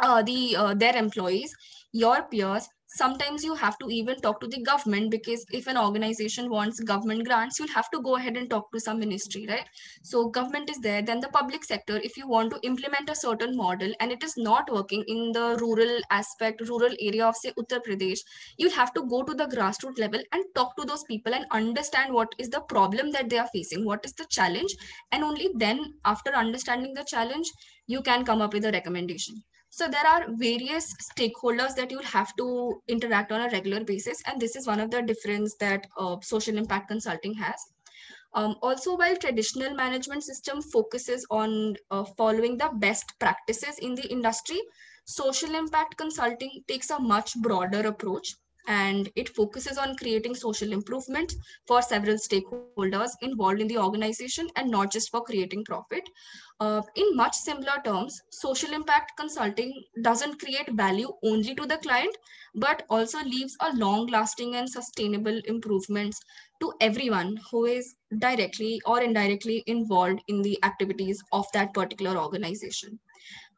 uh, 0.00 0.22
the 0.22 0.56
uh, 0.56 0.74
their 0.74 0.96
employees 0.96 1.52
your 1.92 2.22
peers 2.28 2.66
sometimes 2.94 3.42
you 3.44 3.54
have 3.54 3.76
to 3.78 3.88
even 3.90 4.16
talk 4.20 4.38
to 4.40 4.46
the 4.46 4.62
government 4.62 5.10
because 5.10 5.44
if 5.52 5.66
an 5.66 5.78
organization 5.78 6.48
wants 6.50 6.80
government 6.80 7.26
grants 7.26 7.58
you'll 7.58 7.74
have 7.74 7.88
to 7.90 8.00
go 8.02 8.16
ahead 8.16 8.36
and 8.36 8.50
talk 8.50 8.70
to 8.72 8.80
some 8.80 8.98
ministry 8.98 9.46
right? 9.48 9.66
So 10.02 10.28
government 10.28 10.70
is 10.70 10.78
there 10.78 11.02
then 11.02 11.20
the 11.20 11.28
public 11.28 11.64
sector 11.64 11.98
if 11.98 12.16
you 12.16 12.26
want 12.28 12.50
to 12.50 12.60
implement 12.62 13.10
a 13.10 13.14
certain 13.14 13.56
model 13.56 13.92
and 14.00 14.12
it 14.12 14.22
is 14.22 14.34
not 14.36 14.70
working 14.72 15.04
in 15.06 15.32
the 15.32 15.56
rural 15.60 16.00
aspect 16.10 16.60
rural 16.68 16.94
area 17.00 17.26
of 17.26 17.36
say 17.36 17.52
uttar 17.58 17.80
pradesh 17.86 18.20
you'll 18.58 18.78
have 18.78 18.92
to 18.94 19.06
go 19.06 19.22
to 19.22 19.34
the 19.34 19.46
grassroots 19.54 19.98
level 19.98 20.22
and 20.32 20.44
talk 20.54 20.76
to 20.76 20.84
those 20.84 21.04
people 21.04 21.34
and 21.34 21.46
understand 21.50 22.12
what 22.12 22.28
is 22.38 22.48
the 22.50 22.60
problem 22.74 23.10
that 23.10 23.28
they 23.28 23.38
are 23.38 23.48
facing 23.54 23.84
what 23.84 24.04
is 24.04 24.12
the 24.14 24.26
challenge 24.30 24.74
and 25.12 25.24
only 25.24 25.50
then 25.54 25.80
after 26.04 26.34
understanding 26.34 26.94
the 26.94 27.04
challenge 27.14 27.50
you 27.86 28.02
can 28.02 28.24
come 28.24 28.40
up 28.40 28.52
with 28.54 28.64
a 28.64 28.72
recommendation 28.72 29.42
so 29.74 29.88
there 29.88 30.06
are 30.06 30.26
various 30.32 30.94
stakeholders 31.02 31.74
that 31.76 31.90
you'll 31.90 32.02
have 32.02 32.36
to 32.36 32.82
interact 32.88 33.32
on 33.32 33.40
a 33.40 33.48
regular 33.48 33.82
basis. 33.82 34.22
And 34.26 34.38
this 34.38 34.54
is 34.54 34.66
one 34.66 34.80
of 34.80 34.90
the 34.90 35.00
difference 35.00 35.56
that 35.60 35.86
uh, 35.96 36.16
social 36.20 36.58
impact 36.58 36.88
consulting 36.88 37.32
has. 37.34 37.58
Um, 38.34 38.56
also, 38.60 38.98
while 38.98 39.16
traditional 39.16 39.74
management 39.74 40.24
system 40.24 40.60
focuses 40.60 41.26
on 41.30 41.76
uh, 41.90 42.04
following 42.18 42.58
the 42.58 42.68
best 42.74 43.14
practices 43.18 43.78
in 43.78 43.94
the 43.94 44.06
industry, 44.12 44.60
social 45.06 45.54
impact 45.54 45.96
consulting 45.96 46.62
takes 46.68 46.90
a 46.90 46.98
much 46.98 47.34
broader 47.36 47.88
approach 47.88 48.34
and 48.66 49.10
it 49.16 49.28
focuses 49.28 49.78
on 49.78 49.96
creating 49.96 50.34
social 50.34 50.72
improvement 50.72 51.34
for 51.66 51.82
several 51.82 52.16
stakeholders 52.16 53.10
involved 53.20 53.60
in 53.60 53.68
the 53.68 53.78
organization 53.78 54.48
and 54.56 54.70
not 54.70 54.92
just 54.92 55.10
for 55.10 55.22
creating 55.22 55.64
profit. 55.64 56.08
Uh, 56.60 56.82
in 56.94 57.16
much 57.16 57.34
similar 57.34 57.80
terms, 57.84 58.20
social 58.30 58.72
impact 58.72 59.12
consulting 59.18 59.82
doesn't 60.02 60.38
create 60.38 60.70
value 60.72 61.10
only 61.24 61.54
to 61.54 61.66
the 61.66 61.78
client, 61.78 62.16
but 62.54 62.84
also 62.88 63.18
leaves 63.24 63.56
a 63.60 63.74
long 63.76 64.06
lasting 64.06 64.54
and 64.54 64.68
sustainable 64.68 65.40
improvements 65.46 66.20
to 66.60 66.72
everyone 66.80 67.38
who 67.50 67.64
is 67.64 67.96
directly 68.18 68.80
or 68.86 69.02
indirectly 69.02 69.64
involved 69.66 70.20
in 70.28 70.42
the 70.42 70.58
activities 70.62 71.20
of 71.32 71.46
that 71.52 71.74
particular 71.74 72.16
organization. 72.16 72.98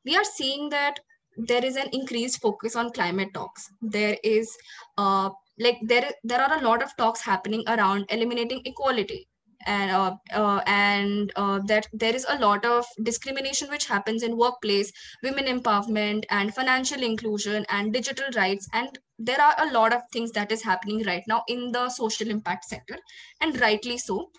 We 0.05 0.17
are 0.17 0.25
seeing 0.25 0.69
that 0.71 1.01
there 1.37 1.65
is 1.65 1.77
an 1.77 1.89
increased 1.93 2.41
focus 2.41 2.77
on 2.77 2.91
climate 2.93 3.33
talks. 3.35 3.71
There 3.81 4.17
is 4.23 4.57
uh, 4.99 5.31
like 5.59 5.79
there 5.83 6.11
there 6.25 6.41
are 6.41 6.59
a 6.59 6.63
lot 6.63 6.83
of 6.83 6.97
talks 6.97 7.21
happening 7.23 7.65
around 7.69 8.07
eliminating 8.11 8.63
equality. 8.65 9.29
And 9.67 9.91
uh, 9.93 10.17
uh, 10.33 10.61
and 10.67 11.33
uh, 11.37 11.59
that 11.67 11.87
there 11.95 12.15
is 12.15 12.27
a 12.29 12.39
lot 12.39 12.67
of 12.67 12.85
discrimination 13.03 13.71
which 13.71 13.87
happens 13.87 14.23
in 14.23 14.37
workplace 14.37 14.93
women 15.23 15.47
empowerment 15.47 16.25
and 16.29 16.55
financial 16.55 17.03
inclusion 17.03 17.65
and 17.71 17.91
digital 17.93 18.27
rights. 18.37 18.69
And 18.75 18.99
there 19.19 19.41
are 19.41 19.55
a 19.59 19.73
lot 19.73 19.95
of 19.95 20.03
things 20.13 20.33
that 20.33 20.53
is 20.53 20.63
happening 20.63 21.03
right 21.05 21.23
now 21.27 21.45
in 21.49 21.73
the 21.73 21.89
social 21.89 22.29
impact 22.29 22.65
sector 22.67 22.99
and 23.41 23.59
rightly 23.61 23.97
so. 23.97 24.31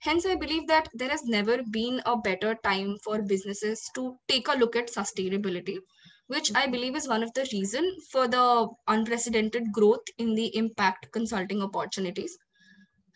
Hence 0.00 0.24
i 0.24 0.34
believe 0.34 0.66
that 0.68 0.88
there 0.94 1.10
has 1.10 1.24
never 1.24 1.62
been 1.62 2.00
a 2.06 2.16
better 2.16 2.54
time 2.64 2.96
for 3.04 3.20
businesses 3.22 3.82
to 3.94 4.18
take 4.28 4.48
a 4.48 4.56
look 4.62 4.74
at 4.74 4.88
sustainability 4.88 5.76
which 6.30 6.52
I 6.54 6.68
believe 6.68 6.94
is 6.94 7.08
one 7.08 7.24
of 7.24 7.34
the 7.34 7.48
reason 7.52 7.84
for 8.12 8.28
the 8.28 8.68
unprecedented 8.86 9.72
growth 9.72 10.06
in 10.18 10.34
the 10.34 10.56
impact 10.56 11.10
consulting 11.10 11.60
opportunities. 11.60 12.38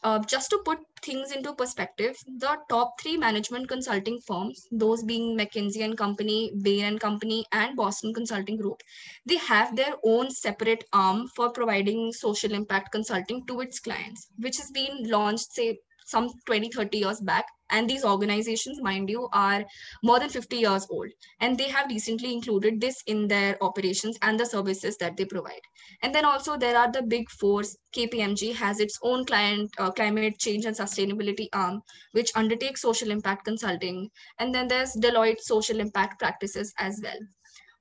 Uh, 0.03 0.19
just 0.19 0.51
to 0.51 0.61
put 0.65 0.79
things 1.01 1.31
into 1.31 1.55
perspective, 1.55 2.17
the 2.39 2.57
top 2.69 3.01
three 3.01 3.17
management 3.17 3.69
consulting 3.69 4.19
firms, 4.27 4.67
those 4.73 5.05
being 5.05 5.39
McKinsey 5.39 5.85
and 5.85 5.97
Company, 5.97 6.53
Bain 6.63 6.85
and 6.85 7.01
Company, 7.01 7.45
and 7.53 7.77
Boston 7.77 8.13
Consulting 8.13 8.57
Group, 8.57 8.83
they 9.25 9.37
have 9.37 9.77
their 9.77 9.95
own 10.05 10.31
separate 10.31 10.85
arm 10.93 11.29
for 11.37 11.51
providing 11.51 12.13
social 12.13 12.53
impact 12.53 12.91
consulting 12.91 13.47
to 13.47 13.61
its 13.61 13.79
clients, 13.79 14.29
which 14.39 14.57
has 14.57 14.71
been 14.73 15.05
launched, 15.05 15.53
say, 15.53 15.79
some 16.07 16.29
20 16.47 16.69
30 16.71 16.99
years 16.99 17.21
back 17.21 17.47
and 17.75 17.91
these 17.91 18.05
organizations 18.05 18.81
mind 18.81 19.11
you 19.11 19.29
are 19.33 19.65
more 20.03 20.21
than 20.21 20.29
50 20.29 20.57
years 20.57 20.87
old. 20.91 21.11
And 21.41 21.59
they 21.59 21.69
have 21.69 21.89
recently 21.89 22.33
included 22.33 22.81
this 22.81 23.03
in 23.07 23.27
their 23.27 23.63
operations 23.63 24.17
and 24.23 24.39
the 24.39 24.47
services 24.47 24.97
that 24.99 25.17
they 25.17 25.25
provide. 25.25 25.61
And 26.03 26.15
then 26.15 26.25
also 26.25 26.57
there 26.57 26.79
are 26.79 26.91
the 26.91 27.03
big 27.03 27.29
fours 27.31 27.77
kpmg 27.97 28.55
has 28.55 28.81
its 28.81 28.99
own 29.03 29.25
client 29.25 29.71
uh, 29.79 29.91
climate 29.91 30.39
change 30.39 30.65
and 30.67 30.77
sustainability 30.77 31.49
arm 31.53 31.81
which 32.13 32.31
undertakes 32.37 32.83
social 32.83 33.11
impact 33.11 33.45
consulting. 33.45 34.09
And 34.39 34.55
then 34.55 34.69
there's 34.69 34.95
deloitte 34.95 35.41
social 35.41 35.81
impact 35.81 36.21
practices 36.21 36.73
as 36.79 37.01
well. 37.03 37.19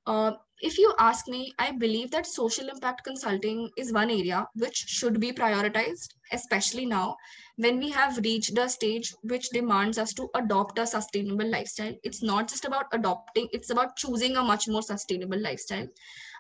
Uh, 0.05 0.31
if 0.63 0.77
you 0.79 0.93
ask 0.97 1.27
me, 1.27 1.53
I 1.59 1.71
believe 1.71 2.11
that 2.11 2.25
social 2.25 2.69
impact 2.69 3.03
consulting 3.03 3.69
is 3.77 3.91
one 3.91 4.09
area 4.09 4.47
which 4.55 4.77
should 4.87 5.19
be 5.19 5.33
prioritized, 5.33 6.07
especially 6.31 6.85
now 6.85 7.17
when 7.57 7.79
we 7.79 7.89
have 7.91 8.17
reached 8.19 8.57
a 8.57 8.69
stage 8.69 9.13
which 9.23 9.49
demands 9.49 9.97
us 9.97 10.13
to 10.13 10.29
adopt 10.35 10.79
a 10.79 10.87
sustainable 10.87 11.49
lifestyle. 11.49 11.93
It's 12.03 12.23
not 12.23 12.47
just 12.47 12.63
about 12.63 12.85
adopting, 12.93 13.49
it's 13.51 13.71
about 13.71 13.97
choosing 13.97 14.37
a 14.37 14.43
much 14.43 14.67
more 14.69 14.81
sustainable 14.81 15.39
lifestyle. 15.39 15.87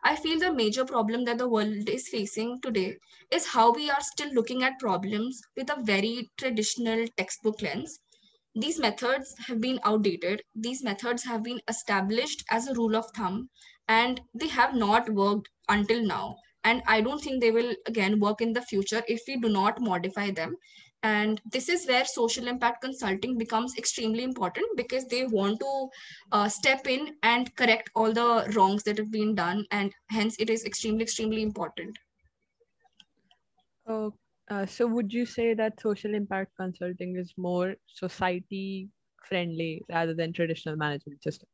I 0.05 0.15
feel 0.15 0.39
the 0.39 0.53
major 0.53 0.85
problem 0.85 1.25
that 1.25 1.37
the 1.37 1.49
world 1.49 1.89
is 1.89 2.07
facing 2.07 2.61
today 2.61 2.97
is 3.29 3.47
how 3.47 3.73
we 3.73 3.89
are 3.89 4.01
still 4.01 4.33
looking 4.33 4.63
at 4.63 4.79
problems 4.79 5.41
with 5.57 5.69
a 5.69 5.83
very 5.83 6.31
traditional 6.37 7.05
textbook 7.17 7.61
lens 7.61 7.99
these 8.55 8.79
methods 8.79 9.35
have 9.47 9.59
been 9.59 9.79
outdated. 9.83 10.43
These 10.53 10.83
methods 10.83 11.23
have 11.23 11.41
been 11.41 11.59
established 11.67 12.43
as 12.51 12.67
a 12.67 12.73
rule 12.75 12.95
of 12.95 13.09
thumb 13.15 13.49
and 13.87 14.21
they 14.33 14.47
have 14.47 14.75
not 14.75 15.09
worked 15.09 15.49
until 15.69 16.03
now. 16.05 16.37
And 16.63 16.81
I 16.87 17.01
don't 17.01 17.21
think 17.21 17.41
they 17.41 17.51
will 17.51 17.73
again 17.87 18.19
work 18.19 18.41
in 18.41 18.53
the 18.53 18.61
future 18.61 19.03
if 19.07 19.21
we 19.27 19.37
do 19.37 19.49
not 19.49 19.81
modify 19.81 20.31
them. 20.31 20.55
And 21.03 21.41
this 21.45 21.67
is 21.67 21.85
where 21.85 22.05
social 22.05 22.47
impact 22.47 22.81
consulting 22.81 23.37
becomes 23.37 23.77
extremely 23.77 24.23
important 24.23 24.65
because 24.77 25.05
they 25.05 25.25
want 25.25 25.59
to 25.59 25.89
uh, 26.31 26.47
step 26.47 26.87
in 26.87 27.17
and 27.23 27.53
correct 27.57 27.89
all 27.95 28.13
the 28.13 28.49
wrongs 28.55 28.83
that 28.83 28.97
have 28.97 29.11
been 29.11 29.35
done. 29.35 29.65
And 29.71 29.91
hence, 30.09 30.37
it 30.39 30.49
is 30.49 30.63
extremely, 30.63 31.03
extremely 31.03 31.41
important. 31.41 31.97
Okay. 33.87 34.17
Uh, 34.49 34.65
so 34.65 34.85
would 34.87 35.13
you 35.13 35.25
say 35.25 35.53
that 35.53 35.79
social 35.79 36.13
impact 36.13 36.51
consulting 36.59 37.15
is 37.15 37.33
more 37.37 37.75
society 37.87 38.89
friendly 39.27 39.81
rather 39.89 40.13
than 40.13 40.33
traditional 40.33 40.75
management 40.75 41.23
system? 41.23 41.47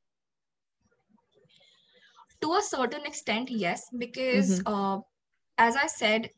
To 2.49 2.55
a 2.55 2.63
certain 2.63 3.05
extent 3.05 3.51
yes 3.51 3.83
because 4.05 4.51
Mhm. 4.51 4.65
uh, 4.65 4.99
as 5.57 5.75
i 5.75 5.87
said 5.87 6.29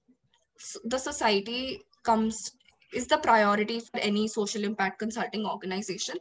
the 0.86 0.98
society 0.98 1.82
comes 2.04 2.52
is 2.94 3.08
the 3.08 3.18
priority 3.18 3.80
for 3.80 4.00
any 4.00 4.28
social 4.28 4.64
impact 4.66 5.00
consulting 5.00 5.46
organization. 5.46 6.16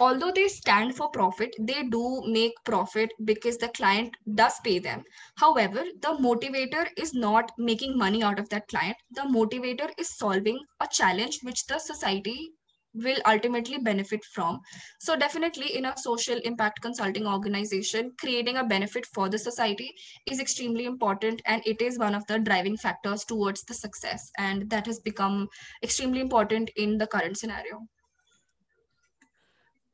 Although 0.00 0.32
they 0.32 0.48
stand 0.48 0.96
for 0.96 1.08
profit 1.10 1.54
they 1.60 1.82
do 1.84 2.22
make 2.26 2.54
profit 2.64 3.12
because 3.24 3.58
the 3.58 3.68
client 3.68 4.16
does 4.34 4.58
pay 4.64 4.78
them. 4.78 5.02
However 5.36 5.84
the 6.00 6.14
motivator 6.28 6.86
is 6.96 7.14
not 7.14 7.52
making 7.58 7.96
money 7.98 8.22
out 8.22 8.38
of 8.40 8.48
that 8.50 8.68
client. 8.68 8.96
The 9.12 9.22
motivator 9.22 9.90
is 9.98 10.16
solving 10.16 10.60
a 10.80 10.88
challenge 10.90 11.40
which 11.42 11.66
the 11.66 11.78
society 11.78 12.52
will 12.93 13.17
ultimately 13.25 13.77
benefit 13.77 14.23
from 14.25 14.59
so 14.99 15.15
definitely 15.15 15.75
in 15.75 15.85
a 15.85 15.97
social 15.97 16.37
impact 16.43 16.81
consulting 16.81 17.27
organization 17.27 18.11
creating 18.19 18.57
a 18.57 18.63
benefit 18.63 19.05
for 19.05 19.29
the 19.29 19.37
society 19.37 19.93
is 20.25 20.39
extremely 20.39 20.85
important 20.85 21.41
and 21.45 21.61
it 21.65 21.81
is 21.81 21.99
one 21.99 22.15
of 22.15 22.25
the 22.27 22.39
driving 22.39 22.77
factors 22.77 23.23
towards 23.25 23.63
the 23.63 23.73
success 23.73 24.31
and 24.37 24.69
that 24.69 24.85
has 24.85 24.99
become 24.99 25.47
extremely 25.83 26.21
important 26.21 26.69
in 26.75 26.97
the 26.97 27.07
current 27.07 27.37
scenario 27.37 27.85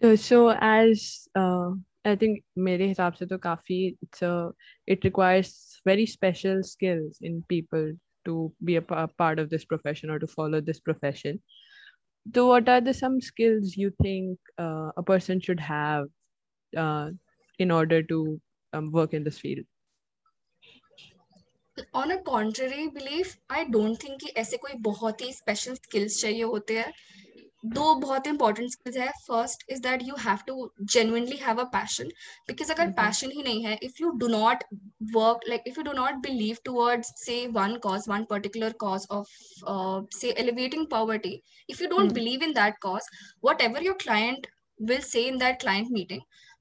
Uh, 0.03 0.17
so 0.17 0.37
as 0.59 1.29
uh, 1.39 1.71
I 2.05 2.15
think 2.21 2.39
मेरे 2.59 2.87
हिसाब 2.87 3.13
से 3.19 3.25
तो 3.25 3.37
काफी 3.43 3.97
it's 4.03 4.21
a, 4.21 4.51
it 4.85 5.05
requires 5.05 5.51
very 5.85 6.05
special 6.05 6.63
skills 6.63 7.19
in 7.21 7.41
people 7.47 7.93
to 8.25 8.53
be 8.69 8.75
a 8.75 8.81
pa- 8.81 9.07
part 9.17 9.39
of 9.39 9.49
this 9.49 9.63
profession 9.63 10.09
or 10.09 10.19
to 10.19 10.27
follow 10.27 10.59
this 10.61 10.79
profession. 10.79 11.39
So 12.27 12.47
what 12.47 12.69
are 12.69 12.81
the 12.81 12.93
some 12.93 13.19
skills 13.21 13.75
you 13.75 13.91
think 14.01 14.39
uh, 14.57 14.91
a 14.97 15.03
person 15.03 15.39
should 15.41 15.59
have 15.59 16.07
uh, 16.77 17.11
in 17.59 17.71
order 17.71 18.01
to 18.03 18.39
um, 18.73 18.91
work 18.91 19.13
in 19.13 19.23
this 19.23 19.39
field? 19.39 19.65
On 21.95 22.11
a 22.11 22.15
contrary 22.25 22.87
belief 22.95 23.35
I 23.51 23.63
don't 23.65 24.03
think 24.03 24.19
कि 24.21 24.27
ऐसे 24.37 24.57
कोई 24.57 24.73
बहुत 24.87 25.21
ही 25.21 25.31
special 25.33 25.75
skills 25.75 26.21
चाहिए 26.21 26.43
होते 26.43 26.77
हैं 26.79 26.91
दो 27.74 27.94
बहुत 27.94 28.26
important 28.26 28.70
skills 28.70 28.96
है 28.96 29.10
first 29.26 29.64
is 29.68 29.82
that 29.82 30.02
you 30.02 30.14
have 30.14 30.38
to 30.46 30.70
genuinely 30.82 31.36
have 31.36 31.60
a 31.60 31.64
passion 31.64 32.08
because 32.48 32.72
अगर. 32.72 32.90
पैशन 32.90 33.30
ही 33.30 33.42
नहीं 33.42 33.64
है 33.64 33.78
if 33.82 34.02
you 34.02 34.10
do 34.10 34.28
not 34.28 34.64
work 35.14 35.48
like 35.48 35.62
if 35.66 35.78
you 35.78 35.84
do 35.84 35.92
not 35.92 36.14
believe 36.14 36.56
towards 36.64 37.12
say 37.24 37.46
one 37.46 37.76
cause 37.76 38.04
one 38.08 38.24
particular 38.24 38.72
cause 38.72 39.06
of 39.10 39.28
say 40.18 40.34
elevating 40.40 40.90
poverty 40.90 41.42
if 41.70 41.82
you 41.82 41.88
don't 41.88 42.12
believe 42.12 42.42
in 42.42 42.52
that 42.52 42.78
cause 42.78 42.98
cause 42.98 43.08
whatever 43.42 43.82
your 43.82 43.94
client 43.94 44.46
will 44.80 45.02
say 45.02 45.28
in 45.28 45.38
that 45.38 45.60
client 45.64 45.90
meeting 45.90 46.20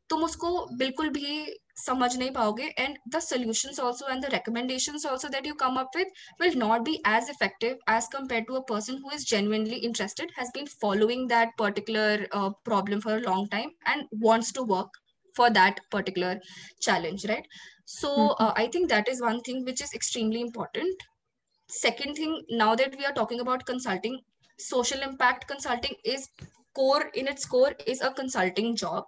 तुम 0.09 0.23
उसको 0.23 0.49
बिल्कुल 0.77 1.09
भी 1.09 1.57
समझ 1.84 2.16
नहीं 2.16 2.30
पाओगे 2.30 2.64
and 2.78 2.96
the 3.14 3.20
solutions 3.26 3.78
also 3.84 4.08
and 4.14 4.24
the 4.24 4.30
recommendations 4.34 5.04
also 5.10 5.30
that 5.34 5.46
you 5.50 5.54
come 5.62 5.78
up 5.82 5.98
with 5.98 6.08
will 6.42 6.56
not 6.62 6.84
be 6.88 6.94
as 7.12 7.30
effective 7.34 7.78
as 7.94 8.08
compared 8.14 8.46
to 8.50 8.58
a 8.60 8.64
person 8.70 8.98
who 9.02 9.14
is 9.18 9.24
genuinely 9.30 9.78
interested 9.90 10.34
has 10.40 10.50
been 10.56 10.68
following 10.82 11.26
that 11.32 11.54
particular 11.62 12.26
uh, 12.32 12.50
problem 12.70 13.00
for 13.06 13.16
a 13.16 13.24
long 13.28 13.48
time 13.54 13.70
and 13.94 14.20
wants 14.28 14.52
to 14.58 14.66
work 14.74 15.00
for 15.36 15.48
that 15.58 15.80
particular 15.96 16.32
challenge 16.88 17.24
right 17.32 17.46
so 17.84 18.12
uh, 18.32 18.52
i 18.56 18.66
think 18.66 18.88
that 18.94 19.08
is 19.14 19.24
one 19.28 19.40
thing 19.48 19.64
which 19.70 19.82
is 19.88 19.94
extremely 20.00 20.42
important 20.48 21.08
second 21.78 22.20
thing 22.22 22.36
now 22.64 22.74
that 22.82 22.94
we 22.98 23.10
are 23.10 23.16
talking 23.20 23.40
about 23.46 23.64
consulting 23.72 24.20
social 24.58 25.00
impact 25.08 25.48
consulting 25.48 25.94
is 26.04 26.28
core 26.74 27.10
in 27.14 27.28
its 27.28 27.44
core 27.44 27.72
is 27.86 28.02
a 28.02 28.12
consulting 28.20 28.76
job 28.76 29.04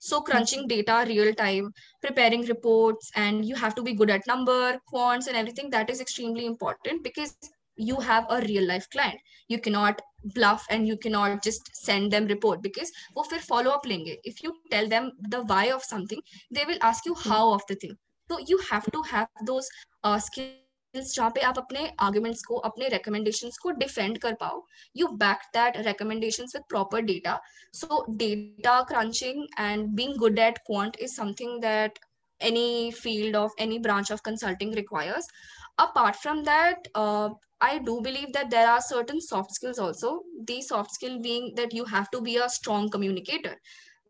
so 0.00 0.20
crunching 0.20 0.66
data 0.66 1.04
real 1.06 1.32
time 1.34 1.72
preparing 2.02 2.42
reports 2.46 3.10
and 3.16 3.44
you 3.44 3.54
have 3.54 3.74
to 3.74 3.82
be 3.82 3.92
good 3.92 4.10
at 4.10 4.26
number 4.26 4.78
quants 4.92 5.26
and 5.26 5.36
everything 5.36 5.70
that 5.70 5.90
is 5.90 6.00
extremely 6.00 6.46
important 6.46 7.02
because 7.04 7.34
you 7.76 7.96
have 7.96 8.26
a 8.30 8.40
real 8.42 8.66
life 8.66 8.88
client 8.90 9.18
you 9.48 9.58
cannot 9.60 10.00
bluff 10.34 10.66
and 10.70 10.86
you 10.86 10.96
cannot 10.96 11.42
just 11.42 11.70
send 11.74 12.10
them 12.12 12.26
report 12.26 12.62
because 12.62 12.90
वो 13.16 13.24
फिर 13.30 13.40
follow 13.48 13.74
up 13.74 13.86
लेंगे 13.86 14.16
if 14.24 14.42
you 14.42 14.52
tell 14.70 14.88
them 14.88 15.10
the 15.34 15.42
why 15.52 15.66
of 15.70 15.84
something 15.84 16.22
they 16.50 16.64
will 16.64 16.78
ask 16.82 17.06
you 17.06 17.14
how 17.26 17.42
of 17.52 17.62
the 17.68 17.76
thing 17.84 17.96
so 18.30 18.38
you 18.52 18.58
have 18.70 18.90
to 18.96 19.02
have 19.10 19.28
those 19.46 19.68
uh, 20.04 20.18
skills 20.18 20.61
जहाँ 20.94 21.30
पे 21.30 21.40
आप 21.40 21.58
अपने 21.58 21.92
arguments 22.02 22.42
को 22.42 22.56
अपने 22.56 22.88
recommendations 22.90 23.56
को 23.58 23.72
defend 23.80 24.18
कर 24.18 24.34
पाओ 24.34 24.62
you 24.94 25.08
back 25.22 25.42
that 25.54 25.76
recommendations 25.86 26.54
with 26.54 26.66
proper 26.68 27.02
data 27.02 27.40
so 27.72 28.04
data 28.16 28.84
crunching 28.88 29.46
and 29.58 29.94
being 29.94 30.16
good 30.16 30.38
at 30.38 30.64
quant 30.64 30.96
is 30.98 31.14
something 31.14 31.60
that 31.60 31.98
any 32.40 32.90
field 32.90 33.36
of 33.36 33.50
any 33.58 33.78
branch 33.78 34.10
of 34.10 34.22
consulting 34.22 34.72
requires 34.72 35.28
apart 35.78 36.16
from 36.16 36.42
that 36.44 36.88
uh, 36.94 37.28
i 37.60 37.78
do 37.78 38.00
believe 38.00 38.32
that 38.32 38.50
there 38.50 38.68
are 38.70 38.80
certain 38.80 39.20
soft 39.20 39.52
skills 39.52 39.78
also 39.78 40.22
the 40.46 40.60
soft 40.62 40.92
skill 40.92 41.18
being 41.20 41.52
that 41.56 41.74
you 41.74 41.84
have 41.84 42.10
to 42.10 42.20
be 42.20 42.36
a 42.36 42.48
strong 42.48 42.88
communicator 42.88 43.56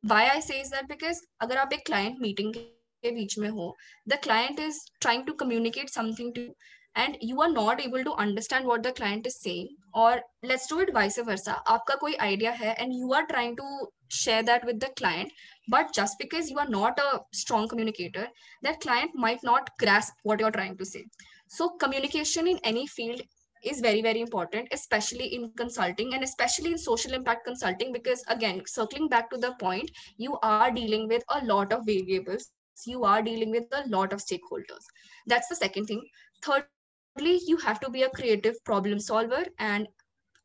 why 0.03 0.29
i 0.29 0.40
say 0.40 0.61
is 0.61 0.70
that 0.70 0.88
because 0.88 1.22
अगर 1.40 1.57
आप 1.59 1.72
एक 1.72 1.87
client 1.87 2.20
meeting 2.27 2.53
के 2.55 2.66
बीच 3.05 3.38
में 3.38 3.48
हो 3.48 3.74
the 4.07 4.16
client 4.18 4.59
is 4.59 4.79
trying 5.01 5.24
to 5.27 5.35
communicate 5.35 5.90
something 5.90 6.33
to 6.35 6.40
you 6.40 6.55
and 6.94 7.16
you 7.20 7.40
are 7.40 7.51
not 7.53 7.81
able 7.81 8.05
to 8.05 8.14
understand 8.14 8.66
what 8.66 8.83
the 8.83 8.92
client 8.92 9.27
is 9.27 9.40
saying 9.40 9.68
or 9.94 10.20
let's 10.42 10.66
do 10.66 10.81
it 10.85 10.92
vice 10.96 11.18
versa 11.29 11.55
आपका 11.74 11.94
कोई 12.01 12.16
idea 12.27 12.53
है 12.62 12.74
and 12.85 12.96
you 13.01 13.12
are 13.18 13.24
trying 13.33 13.57
to 13.61 13.68
share 14.09 14.42
that 14.42 14.66
with 14.70 14.81
the 14.81 14.90
client 15.01 15.33
but 15.68 15.94
just 16.01 16.18
because 16.18 16.51
you 16.51 16.59
are 16.59 16.68
not 16.68 16.98
a 17.07 17.20
strong 17.42 17.68
communicator 17.68 18.27
that 18.62 18.81
client 18.81 19.11
might 19.14 19.48
not 19.51 19.70
grasp 19.79 20.29
what 20.31 20.40
you're 20.40 20.57
trying 20.59 20.77
to 20.83 20.90
say 20.92 21.05
so 21.59 21.68
communication 21.87 22.48
in 22.48 22.59
any 22.72 22.87
field 22.87 23.22
is 23.64 23.81
very 23.81 24.03
very 24.03 24.20
important 24.20 24.68
especially 24.72 25.33
in 25.38 25.51
consulting 25.57 26.14
and 26.14 26.24
especially 26.24 26.72
in 26.72 26.79
social 26.79 27.12
impact 27.12 27.44
consulting 27.44 27.92
because 27.92 28.24
again 28.29 28.62
circling 28.66 29.09
back 29.09 29.31
to 29.31 29.37
the 29.46 29.55
point 29.64 29.90
you 30.16 30.38
are 30.42 30.70
dealing 30.70 31.09
with 31.09 31.22
a 31.40 31.44
lot 31.44 31.72
of 31.72 31.85
variables 31.87 32.51
you 32.86 33.03
are 33.03 33.21
dealing 33.21 33.51
with 33.51 33.65
a 33.71 33.88
lot 33.88 34.13
of 34.13 34.19
stakeholders. 34.19 34.83
That's 35.27 35.47
the 35.47 35.55
second 35.55 35.86
thing. 35.86 36.01
Thirdly 36.43 37.41
you 37.47 37.57
have 37.57 37.79
to 37.81 37.89
be 37.89 38.03
a 38.03 38.09
creative 38.09 38.55
problem 38.65 38.99
solver 38.99 39.45
and 39.59 39.88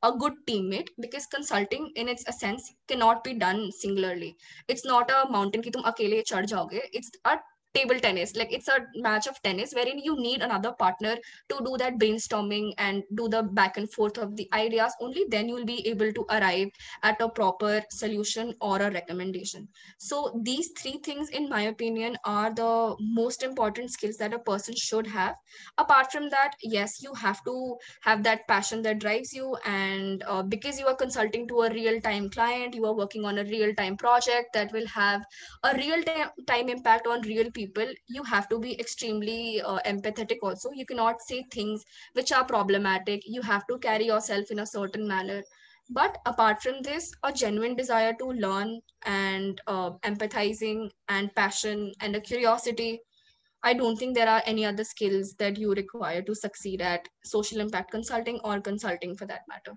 a 0.03 0.13
good 0.13 0.35
teammate 0.47 0.89
because 1.01 1.27
consulting 1.27 1.91
in 1.97 2.09
its 2.09 2.25
essence 2.29 2.73
cannot 2.87 3.25
be 3.25 3.35
done 3.35 3.73
singularly. 3.73 4.37
It's 4.69 4.85
not 4.85 5.11
a 5.11 5.29
mountain 5.31 5.63
ki 5.63 5.71
tum 5.71 5.83
akele 5.83 6.25
chad 6.25 6.49
jaoge 6.49 6.81
it's 6.93 7.11
a 7.25 7.39
table 7.75 7.99
tennis. 7.99 8.35
Like 8.37 8.53
it's 8.53 8.69
a 8.69 8.87
match 8.97 9.27
of 9.27 9.41
tennis 9.43 9.73
wherein 9.75 9.99
you 9.99 10.17
need 10.17 10.43
another 10.43 10.73
partner 10.73 11.17
to 11.49 11.57
do 11.65 11.77
that 11.79 11.99
brainstorming 11.99 12.73
and 12.79 13.03
do 13.15 13.29
the 13.29 13.43
back 13.43 13.77
and 13.77 13.91
forth 13.91 14.19
of 14.19 14.37
the 14.37 14.49
ideas. 14.53 14.93
Only 15.01 15.25
then 15.29 15.49
you 15.49 15.55
will 15.55 15.65
be 15.65 15.87
able 15.89 16.13
to 16.13 16.27
arrive 16.31 16.69
at 17.03 17.21
a 17.21 17.29
proper 17.29 17.83
solution 17.91 18.55
or 18.61 18.81
a 18.81 18.91
recommendation. 18.91 19.69
So 19.99 20.41
these 20.43 20.71
three 20.81 21.01
things 21.05 21.31
in 21.31 21.49
my 21.49 21.63
opinion 21.63 22.17
are 22.25 22.53
the 22.53 22.97
most 23.01 23.43
important 23.43 23.91
skills 23.93 24.17
that 24.17 24.35
a 24.35 24.39
person 24.39 24.75
should 24.77 25.07
have. 25.07 25.35
Apart 25.79 26.13
from 26.13 26.29
that 26.31 26.53
yes 26.63 27.03
you 27.03 27.13
have 27.15 27.43
to 27.45 27.77
have 28.03 28.23
that 28.25 28.47
passion 28.49 28.83
that 28.83 28.99
drives 29.01 29.33
you. 29.33 29.57
And 29.65 30.23
uh, 30.27 30.43
because 30.43 30.79
you 30.79 30.87
are 30.87 30.97
consulting 30.97 31.47
to 31.49 31.63
a 31.63 31.73
real 31.73 32.01
time 32.01 32.29
client 32.31 32.75
you 32.75 32.85
are 32.87 32.95
working 32.95 33.25
on 33.25 33.39
a 33.39 33.45
real 33.45 33.75
time 33.75 33.97
project 33.97 34.53
that 34.55 34.73
will 34.73 34.87
have 34.87 35.23
a 35.65 35.77
real 35.77 36.03
time 36.47 36.69
impact 36.69 37.07
on 37.07 37.21
real 37.23 37.51
people 37.51 37.68
you 37.77 37.99
have 37.99 38.23
to 38.23 38.35
be 38.35 38.53
extremely 38.55 39.43
uh, 39.43 39.63
empathetic 39.63 40.19
also. 40.19 40.55
You 40.59 40.69
cannot 40.73 41.07
say 41.07 41.29
things 41.43 41.71
which 42.01 42.21
are 42.21 42.35
problematic. 42.35 43.23
You 43.27 43.41
have 43.43 43.67
to 43.67 43.79
carry 43.79 44.07
yourself 44.07 44.51
in 44.51 44.59
a 44.59 44.67
certain 44.67 45.07
manner. 45.07 45.43
But 45.89 46.17
apart 46.25 46.63
from 46.63 46.83
this 46.83 47.13
a 47.23 47.33
genuine 47.33 47.75
desire 47.75 48.13
to 48.19 48.27
learn 48.27 48.81
and 49.05 49.61
uh, 49.67 49.91
empathizing 50.05 50.91
and 51.09 51.35
passion 51.35 51.93
and 52.01 52.15
a 52.17 52.21
curiosity 52.21 53.01
I 53.63 53.75
don't 53.75 53.97
think 53.97 54.15
there 54.15 54.29
are 54.29 54.43
any 54.47 54.65
other 54.65 54.85
skills 54.85 55.35
that 55.39 55.59
you 55.59 55.73
require 55.73 56.17
to 56.17 56.29
succeed 56.29 56.75
at 56.77 57.01
social 57.19 57.55
impact 57.55 57.91
consulting 57.91 58.39
or 58.43 58.61
consulting 58.61 59.15
for 59.15 59.27
that 59.27 59.43
matter. 59.49 59.77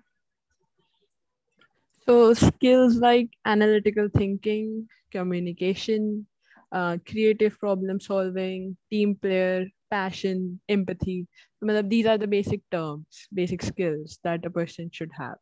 So 2.06 2.34
skills 2.34 2.96
like 2.96 3.30
analytical 3.44 4.08
thinking, 4.14 4.88
communication, 5.10 6.26
uh, 6.71 6.97
creative 7.07 7.57
problem 7.59 7.99
solving, 7.99 8.77
team 8.91 9.15
player, 9.15 9.65
passion, 9.89 10.59
empathy. 10.69 11.27
matlab 11.63 11.89
These 11.89 12.05
are 12.07 12.17
the 12.17 12.27
basic 12.27 12.61
terms, 12.71 13.27
basic 13.33 13.61
skills 13.63 14.19
that 14.23 14.45
a 14.45 14.49
person 14.49 14.89
should 14.91 15.11
have 15.17 15.37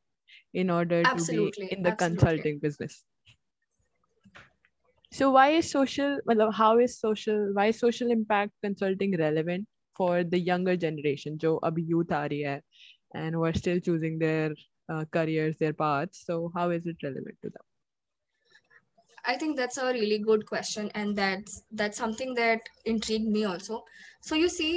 in 0.53 0.69
order 0.69 1.07
to 1.07 1.09
Absolutely, 1.13 1.67
be 1.67 1.75
in 1.77 1.83
the 1.83 1.91
absolutely. 1.91 2.27
consulting 2.27 2.59
business. 2.59 3.05
So 5.11 5.31
why 5.31 5.49
is 5.49 5.69
social, 5.71 6.19
matlab, 6.29 6.53
how 6.53 6.77
is 6.79 6.99
social, 6.99 7.53
why 7.53 7.67
is 7.67 7.79
social 7.79 8.11
impact 8.11 8.53
consulting 8.63 9.17
relevant 9.17 9.67
for 9.95 10.23
the 10.23 10.39
younger 10.39 10.75
generation, 10.77 11.37
जो 11.37 11.55
अभी 11.63 11.87
youth 11.89 12.11
आ 12.11 12.25
रही 12.25 12.41
है 12.43 12.61
and 13.15 13.35
who 13.35 13.45
are 13.45 13.53
still 13.53 13.79
choosing 13.79 14.19
their 14.19 14.53
uh, 14.89 15.05
careers, 15.05 15.57
their 15.57 15.73
paths. 15.73 16.25
So 16.25 16.51
how 16.55 16.69
is 16.71 16.85
it 16.85 16.97
relevant 17.03 17.37
to 17.43 17.49
them? 17.49 17.68
I 19.25 19.35
think 19.37 19.57
that's 19.57 19.77
a 19.77 19.91
really 19.91 20.19
good 20.19 20.45
question, 20.45 20.91
and 20.95 21.15
that's 21.15 21.63
that's 21.71 21.97
something 21.97 22.33
that 22.35 22.61
intrigued 22.85 23.27
me 23.27 23.45
also. 23.45 23.83
So 24.21 24.35
you 24.35 24.49
see, 24.49 24.73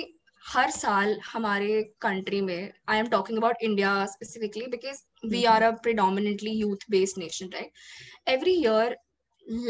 हर 0.46 0.70
साल 0.70 1.18
हमारे 1.32 1.82
country 2.00 2.40
में 2.40 2.72
I 2.88 2.98
am 2.98 3.06
talking 3.14 3.38
about 3.38 3.62
India 3.62 3.90
specifically 4.12 4.66
because 4.74 5.02
we 5.32 5.44
are 5.54 5.62
a 5.62 5.70
predominantly 5.87 6.54
youth 6.61 6.87
based 6.94 7.20
nation 7.22 7.50
right 7.56 7.82
every 8.34 8.54
year 8.66 8.87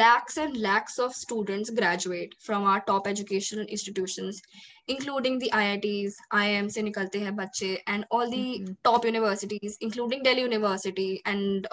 lakhs 0.03 0.39
and 0.45 0.57
lakhs 0.67 0.99
of 0.99 1.15
students 1.15 1.71
graduate 1.81 2.37
from 2.45 2.69
our 2.73 2.85
top 2.91 3.07
educational 3.07 3.67
institutions 3.79 4.41
including 4.88 5.40
the 5.40 5.48
I 5.54 5.66
I 5.66 5.78
Ts 5.78 6.16
I 6.34 6.50
M 6.54 6.68
से 6.68 6.82
निकलते 6.82 7.20
हैं 7.20 7.36
बच्चे 7.36 7.68
and 7.90 8.06
all 8.12 8.30
the 8.30 8.66
top 8.84 9.06
universities 9.06 9.78
including 9.82 10.24
Delhi 10.24 10.42
university 10.42 11.12
and 11.28 11.68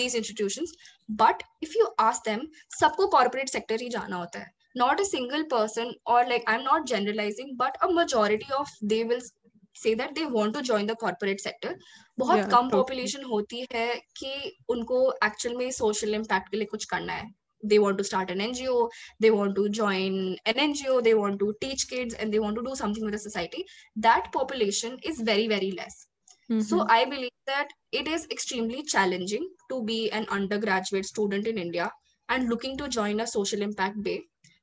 these 0.00 0.16
institution 0.16 0.66
but 1.22 1.42
if 1.62 1.78
you 1.78 1.86
ask 2.00 2.24
them 2.24 2.46
सबको 2.80 3.06
corporate 3.16 3.48
sector 3.48 3.80
ही 3.80 3.88
जाना 3.88 4.16
होता 4.16 4.38
है. 4.38 4.50
Not 4.76 5.00
a 5.00 5.04
single 5.04 5.42
person 5.50 5.94
और 6.06 6.28
like 6.28 6.48
I 6.48 6.56
am 6.56 6.62
not 6.62 6.86
generalising 6.88 7.56
but 7.58 7.76
a 7.76 7.88
majority 7.92 8.52
of 8.54 8.70
they 8.84 9.02
will 9.04 9.20
say 9.76 9.94
that 9.94 10.12
they 10.14 10.24
want 10.24 10.54
to 10.54 10.60
join 10.62 10.86
the 10.88 10.96
corporate 11.02 11.40
sector 11.42 11.76
बहुत 12.18 12.44
कम 12.50 12.68
population 12.70 13.24
होती 13.24 13.64
है 13.72 13.86
कि 14.16 14.56
उनको 14.68 14.98
एक्चुअल 15.24 15.56
में 15.56 15.70
सोशल 15.70 16.14
इम्पैक्ट 16.14 16.50
के 16.50 16.56
लिए 16.56 16.66
कुछ 16.66 16.84
करना 16.84 17.12
है. 17.12 17.30
They 17.72 17.78
want 17.84 17.98
to 17.98 18.06
start 18.10 18.32
an 18.34 18.42
ngo 18.46 18.76
they 19.26 19.30
want 19.36 19.56
to 19.60 19.68
join 19.80 20.18
an 20.52 20.60
ngo 20.64 20.96
they 21.08 21.14
want 21.20 21.38
to 21.44 21.52
teach 21.66 21.86
kids 21.92 22.14
and 22.14 22.32
they 22.32 22.42
want 22.46 22.60
to 22.60 22.66
do 22.68 22.74
something 22.82 23.08
with 23.08 23.16
the 23.18 23.22
society 23.26 23.64
that 24.08 24.30
population 24.38 24.98
is 25.12 25.22
very 25.30 25.48
very 25.54 25.70
less 25.80 25.98
mm-hmm. 26.50 26.60
so 26.60 26.86
i 26.98 27.04
believe 27.04 27.38
that 27.54 27.74
it 27.92 28.12
is 28.18 28.28
extremely 28.36 28.82
challenging 28.94 29.48
to 29.72 29.82
be 29.92 29.98
an 30.20 30.30
undergraduate 30.38 31.10
student 31.14 31.52
in 31.54 31.64
india 31.66 31.90
and 32.28 32.48
looking 32.48 32.78
to 32.78 32.88
join 33.00 33.26
a 33.26 33.32
social 33.38 33.68
impact 33.70 34.06
bay 34.08 34.20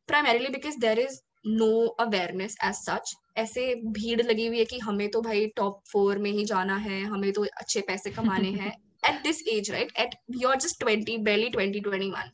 primarily 0.07 0.47
because 0.53 0.77
there 0.79 0.99
is 0.99 1.19
no 1.47 1.71
awareness 1.99 2.55
as 2.65 2.75
such 2.75 3.13
ऐसे 3.37 3.63
भीड़ 3.97 4.21
लगी 4.21 4.45
हुई 4.47 4.57
है 4.59 4.65
कि 4.71 4.79
हमें 4.79 5.09
तो 5.11 5.21
भाई 5.21 5.45
top 5.57 5.81
four 5.91 6.17
में 6.25 6.31
ही 6.31 6.45
जाना 6.45 6.75
है 6.87 7.01
हमें 7.13 7.31
तो 7.33 7.45
अच्छे 7.61 7.81
पैसे 7.87 8.11
कमाने 8.11 8.51
हैं 8.61 8.71
at 9.09 9.21
this 9.23 9.41
age 9.53 9.71
right 9.71 9.91
at 9.99 10.15
your 10.41 10.55
just 10.65 10.79
twenty 10.79 11.17
Bailey 11.29 11.49
twenty 11.49 11.79
twenty 11.87 12.09
one 12.09 12.31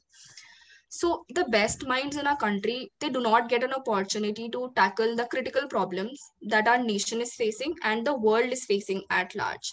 So 0.96 1.24
the 1.34 1.44
best 1.46 1.86
minds 1.86 2.16
in 2.16 2.26
our 2.26 2.36
country, 2.36 2.92
they 3.00 3.08
do 3.08 3.20
not 3.20 3.48
get 3.48 3.64
an 3.64 3.72
opportunity 3.72 4.48
to 4.50 4.70
tackle 4.76 5.16
the 5.16 5.24
critical 5.26 5.66
problems 5.66 6.20
that 6.42 6.68
our 6.68 6.78
nation 6.78 7.20
is 7.20 7.34
facing 7.34 7.74
and 7.82 8.06
the 8.06 8.14
world 8.14 8.52
is 8.52 8.64
facing 8.66 9.02
at 9.10 9.34
large. 9.34 9.72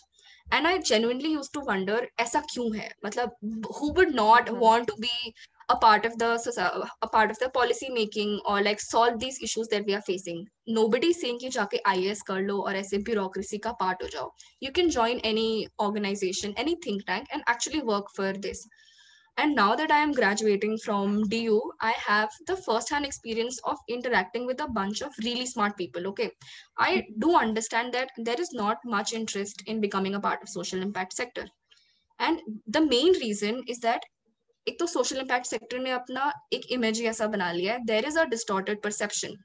And 0.52 0.68
I 0.68 0.80
genuinely 0.80 1.32
used 1.32 1.54
to 1.54 1.60
wonder, 1.60 2.08
ऐसा 2.20 2.42
क्यों 2.54 2.76
है? 2.76 2.90
मतलब, 3.06 3.32
who 3.76 3.92
would 3.94 4.16
not 4.16 4.50
want 4.58 4.88
to 4.88 4.96
be 5.00 5.34
a 5.70 5.76
part 5.76 6.06
of 6.06 6.18
the 6.18 6.88
a 7.02 7.08
part 7.08 7.30
of 7.30 7.38
the 7.40 7.50
policy 7.50 7.90
making 7.90 8.40
or 8.46 8.62
like 8.62 8.80
solve 8.80 9.20
these 9.20 9.40
issues 9.42 9.68
that 9.68 9.86
we 9.86 9.94
are 9.94 10.02
facing 10.02 10.46
nobody 10.68 11.10
is 11.14 11.22
saying 11.22 11.40
ki 11.44 11.50
jaake 11.56 11.76
IAS 11.92 12.24
kar 12.30 12.42
lo 12.48 12.56
or 12.62 12.74
aise 12.80 12.96
bureaucracy 13.10 13.60
ka 13.66 13.74
part 13.82 14.02
ho 14.06 14.10
jao 14.16 14.26
you 14.68 14.72
can 14.80 14.90
join 14.96 15.20
any 15.32 15.68
organization 15.88 16.56
any 16.64 16.76
think 16.86 17.06
tank 17.12 17.28
and 17.38 17.44
actually 17.56 17.82
work 17.92 18.10
for 18.16 18.32
this 18.48 18.66
and 19.38 19.56
now 19.56 19.76
that 19.76 19.92
i 19.92 20.00
am 20.06 20.12
graduating 20.12 20.78
from 20.86 21.18
du 21.30 21.60
i 21.82 21.92
have 22.08 22.30
the 22.48 22.58
first 22.68 22.90
hand 22.90 23.06
experience 23.06 23.60
of 23.74 23.78
interacting 23.88 24.46
with 24.46 24.62
a 24.62 24.70
bunch 24.80 25.02
of 25.02 25.22
really 25.24 25.46
smart 25.46 25.78
people 25.78 26.08
okay 26.08 26.30
i 26.78 26.92
do 27.26 27.36
understand 27.36 27.94
that 27.94 28.12
there 28.30 28.42
is 28.46 28.54
not 28.54 28.78
much 28.86 29.14
interest 29.14 29.64
in 29.66 29.82
becoming 29.88 30.16
a 30.16 30.24
part 30.28 30.44
of 30.44 30.50
social 30.50 30.82
impact 30.82 31.14
sector 31.14 31.48
and 32.20 32.42
the 32.68 32.86
main 32.86 33.14
reason 33.26 33.64
is 33.68 33.80
that 33.90 34.10
एक 34.68 34.80
तो 34.80 34.86
social 34.88 35.20
impact 35.20 35.48
sector 35.48 35.80
ने 35.80 35.92
अपना 35.92 36.32
एक 36.54 36.66
image 36.72 37.00
ही 37.00 37.06
ऐसा 37.08 37.28
बना 37.36 37.52
लिया 37.52 37.74
है 37.74 37.84
there 37.86 38.06
is 38.08 38.18
a 38.18 38.24
distorted 38.34 38.82
perception 38.84 39.36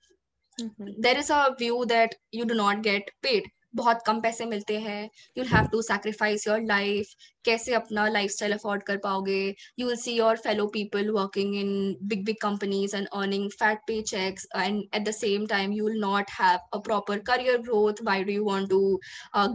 there 1.06 1.18
is 1.18 1.30
a 1.32 1.46
view 1.60 1.84
that 1.92 2.14
you 2.34 2.44
do 2.44 2.54
not 2.54 2.82
get 2.87 3.10
paid 3.22 3.48
बहुत 3.75 4.01
कम 4.05 4.19
पैसे 4.21 4.45
मिलते 4.45 4.77
हैं। 4.79 5.10
You 5.38 5.43
have 5.45 5.67
to 5.71 5.82
sacrifice 5.82 6.47
your 6.47 6.62
life 6.67 7.13
कैसे 7.45 7.73
अपना 7.73 8.08
लाइफ 8.10 8.32
स्टाइल 8.32 8.53
अफोर्ड 8.53 8.84
कर 8.84 8.97
पाओगे? 9.03 9.55
You 9.79 9.88
will 9.88 9.95
see 9.95 10.13
your 10.17 10.38
fellow 10.38 10.65
people 10.73 11.10
working 11.12 11.55
in 11.55 11.95
big 12.03 12.25
big 12.25 12.36
companies 12.41 12.95
and 12.95 13.08
earning 13.08 13.49
fat 13.60 13.79
pay 13.88 14.01
checks 14.01 14.47
and 14.55 14.84
at 14.95 15.08
the 15.08 15.12
same 15.12 15.45
time 15.47 15.73
you 15.73 15.88
will 15.88 15.99
not 16.01 16.32
have 16.39 16.60
a 16.73 16.82
proper 16.89 17.19
career 17.32 17.58
growth 17.62 18.03
why 18.03 18.23
do 18.23 18.34
you 18.34 18.43
want 18.45 18.69
to 18.69 18.99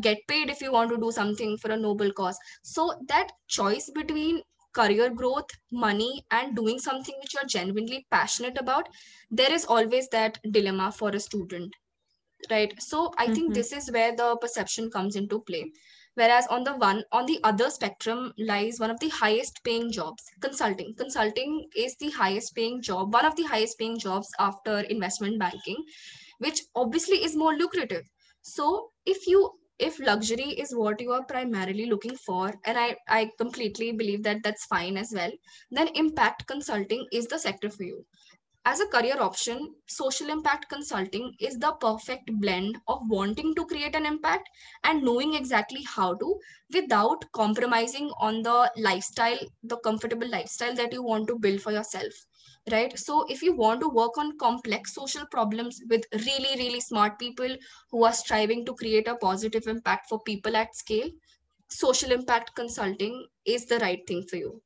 get 0.08 0.24
paid 0.28 0.50
if 0.50 0.64
you 0.64 0.70
want 0.72 0.90
to 0.90 0.96
do 0.96 1.10
something 1.20 1.58
for 1.62 1.72
a 1.72 1.76
noble 1.76 2.10
cause 2.22 2.38
so 2.74 2.92
that 3.12 3.32
choice 3.50 3.90
between 3.96 4.42
career 4.74 5.08
growth, 5.10 5.52
money, 5.70 6.24
and 6.32 6.56
doing 6.56 6.78
something 6.78 7.14
which 7.20 7.34
you're 7.34 7.50
genuinely 7.54 8.06
passionate 8.10 8.58
about, 8.58 8.88
there 9.30 9.52
is 9.52 9.64
always 9.64 10.08
that 10.08 10.38
dilemma 10.50 10.90
for 10.92 11.10
a 11.10 11.20
student. 11.20 11.76
Right. 12.50 12.74
So 12.80 13.12
I 13.18 13.24
mm-hmm. 13.24 13.34
think 13.34 13.54
this 13.54 13.72
is 13.72 13.90
where 13.90 14.14
the 14.14 14.36
perception 14.36 14.90
comes 14.90 15.16
into 15.16 15.40
play. 15.40 15.72
Whereas 16.14 16.46
on 16.46 16.62
the 16.62 16.76
one, 16.76 17.02
on 17.10 17.26
the 17.26 17.40
other 17.42 17.70
spectrum 17.70 18.32
lies 18.38 18.78
one 18.78 18.90
of 18.90 19.00
the 19.00 19.08
highest 19.08 19.60
paying 19.64 19.90
jobs, 19.90 20.22
consulting. 20.40 20.94
Consulting 20.96 21.66
is 21.76 21.96
the 21.96 22.10
highest 22.10 22.54
paying 22.54 22.80
job, 22.82 23.12
one 23.12 23.24
of 23.24 23.34
the 23.34 23.42
highest 23.42 23.78
paying 23.78 23.98
jobs 23.98 24.28
after 24.38 24.80
investment 24.80 25.40
banking, 25.40 25.82
which 26.38 26.60
obviously 26.76 27.24
is 27.24 27.34
more 27.36 27.54
lucrative. 27.54 28.08
So 28.42 28.90
if 29.04 29.26
you 29.26 29.50
if 29.80 29.98
luxury 29.98 30.50
is 30.50 30.72
what 30.74 31.00
you 31.00 31.10
are 31.10 31.24
primarily 31.24 31.86
looking 31.86 32.16
for 32.16 32.54
and 32.64 32.78
i 32.78 32.94
i 33.08 33.28
completely 33.38 33.90
believe 33.90 34.22
that 34.22 34.42
that's 34.44 34.66
fine 34.66 34.96
as 34.96 35.12
well 35.12 35.32
then 35.72 35.88
impact 35.96 36.46
consulting 36.46 37.04
is 37.12 37.26
the 37.26 37.38
sector 37.38 37.68
for 37.68 37.82
you 37.82 38.04
as 38.66 38.80
a 38.80 38.86
career 38.86 39.16
option 39.20 39.74
social 39.86 40.30
impact 40.30 40.68
consulting 40.68 41.34
is 41.40 41.58
the 41.58 41.72
perfect 41.80 42.30
blend 42.40 42.76
of 42.88 43.00
wanting 43.08 43.54
to 43.54 43.66
create 43.66 43.94
an 43.94 44.06
impact 44.06 44.48
and 44.84 45.02
knowing 45.02 45.34
exactly 45.34 45.82
how 45.82 46.14
to 46.14 46.38
without 46.72 47.24
compromising 47.32 48.10
on 48.20 48.42
the 48.42 48.70
lifestyle 48.76 49.38
the 49.64 49.76
comfortable 49.78 50.28
lifestyle 50.28 50.74
that 50.74 50.92
you 50.92 51.02
want 51.02 51.28
to 51.28 51.38
build 51.38 51.60
for 51.60 51.72
yourself 51.72 52.12
right? 52.72 52.98
So 52.98 53.26
if 53.28 53.42
you 53.42 53.54
want 53.54 53.80
to 53.80 53.88
work 53.88 54.16
on 54.16 54.38
complex 54.38 54.94
social 54.94 55.26
problems 55.30 55.80
with 55.90 56.04
really 56.12 56.56
really 56.56 56.80
smart 56.80 57.18
people 57.18 57.56
who 57.90 58.04
are 58.04 58.12
striving 58.12 58.64
to 58.66 58.74
create 58.74 59.08
a 59.08 59.16
positive 59.16 59.66
impact 59.66 60.08
for 60.08 60.20
people 60.22 60.56
at 60.56 60.74
scale 60.74 61.10
social 61.68 62.12
impact 62.12 62.54
consulting 62.54 63.26
is 63.44 63.66
the 63.66 63.78
right 63.78 64.06
thing 64.06 64.22
for 64.30 64.36
you 64.36 64.60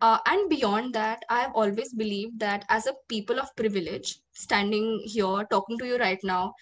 uh, 0.00 0.18
and 0.26 0.48
beyond 0.48 0.94
that 0.94 1.24
i 1.30 1.40
have 1.40 1.52
always 1.54 1.92
believed 1.92 2.38
that 2.38 2.64
as 2.68 2.86
a 2.86 2.94
people 3.08 3.38
of 3.38 3.54
privilege 3.56 4.18
standing 4.32 5.00
here 5.04 5.46
talking 5.50 5.78
to 5.78 5.86
you 5.86 5.98
right 5.98 6.20
now 6.22 6.52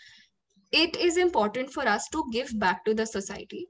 it 0.75 0.97
is 0.97 1.17
important 1.17 1.71
for 1.73 1.87
us 1.87 2.09
to 2.09 2.25
give 2.33 2.59
back 2.59 2.85
to 2.85 2.95
the 2.95 3.07
society. 3.07 3.69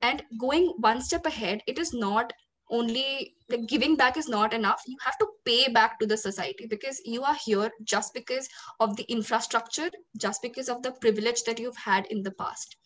And 0.00 0.22
going 0.40 0.72
one 0.78 1.02
step 1.02 1.26
ahead 1.26 1.62
it 1.66 1.78
is 1.78 1.92
not 1.92 2.32
only 2.70 3.34
like 3.48 3.66
giving 3.68 3.94
back 3.94 4.16
is 4.16 4.28
not 4.28 4.54
enough. 4.54 4.82
You 4.86 4.96
have 5.04 5.18
to 5.18 5.26
pay 5.44 5.68
back 5.70 6.00
to 6.00 6.06
the 6.06 6.16
society 6.16 6.66
because 6.66 7.00
you 7.04 7.22
are 7.22 7.36
here 7.44 7.70
just 7.84 8.14
because 8.14 8.48
of 8.80 8.96
the 8.96 9.04
infrastructure 9.04 9.90
just 10.18 10.42
because 10.42 10.68
of 10.68 10.82
the 10.82 10.92
privilege 10.92 11.44
that 11.44 11.60
you've 11.60 11.76
had 11.76 12.06
in 12.06 12.22
the 12.22 12.32
past. 12.32 12.76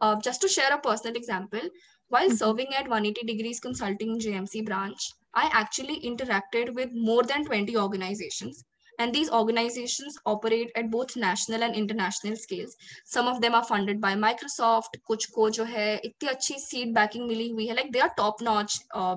Uh, 0.00 0.20
just 0.20 0.40
to 0.42 0.48
share 0.48 0.72
a 0.72 0.78
personal 0.78 1.16
example 1.16 1.60
while 2.08 2.26
mm-hmm. 2.26 2.42
serving 2.44 2.74
at 2.74 2.88
180 2.88 3.26
degrees 3.26 3.60
consulting 3.60 4.18
JMC 4.18 4.64
branch 4.64 5.12
i 5.36 5.50
actually 5.52 6.00
interacted 6.10 6.72
with 6.74 6.90
more 6.92 7.22
than 7.22 7.44
20 7.44 7.76
organizations. 7.76 8.64
And 8.98 9.14
these 9.14 9.30
organizations 9.30 10.18
operate 10.24 10.70
at 10.74 10.90
both 10.90 11.16
national 11.16 11.62
and 11.62 11.74
international 11.74 12.36
scales. 12.36 12.74
Some 13.04 13.28
of 13.28 13.42
them 13.42 13.54
are 13.54 13.62
funded 13.62 14.00
by 14.00 14.14
microsoft 14.14 14.96
kuch 15.10 15.26
ko 15.34 15.50
jo 15.50 15.66
hai 15.72 15.88
itni 16.08 16.30
achhi 16.34 16.56
seed 16.66 16.94
backing 16.94 17.28
mili 17.32 17.50
hui 17.56 17.66
hai. 17.66 17.74
Like 17.80 17.92
they 17.96 18.04
are 18.06 18.14
top 18.20 18.40
notch 18.40 18.78
uh, 18.94 19.16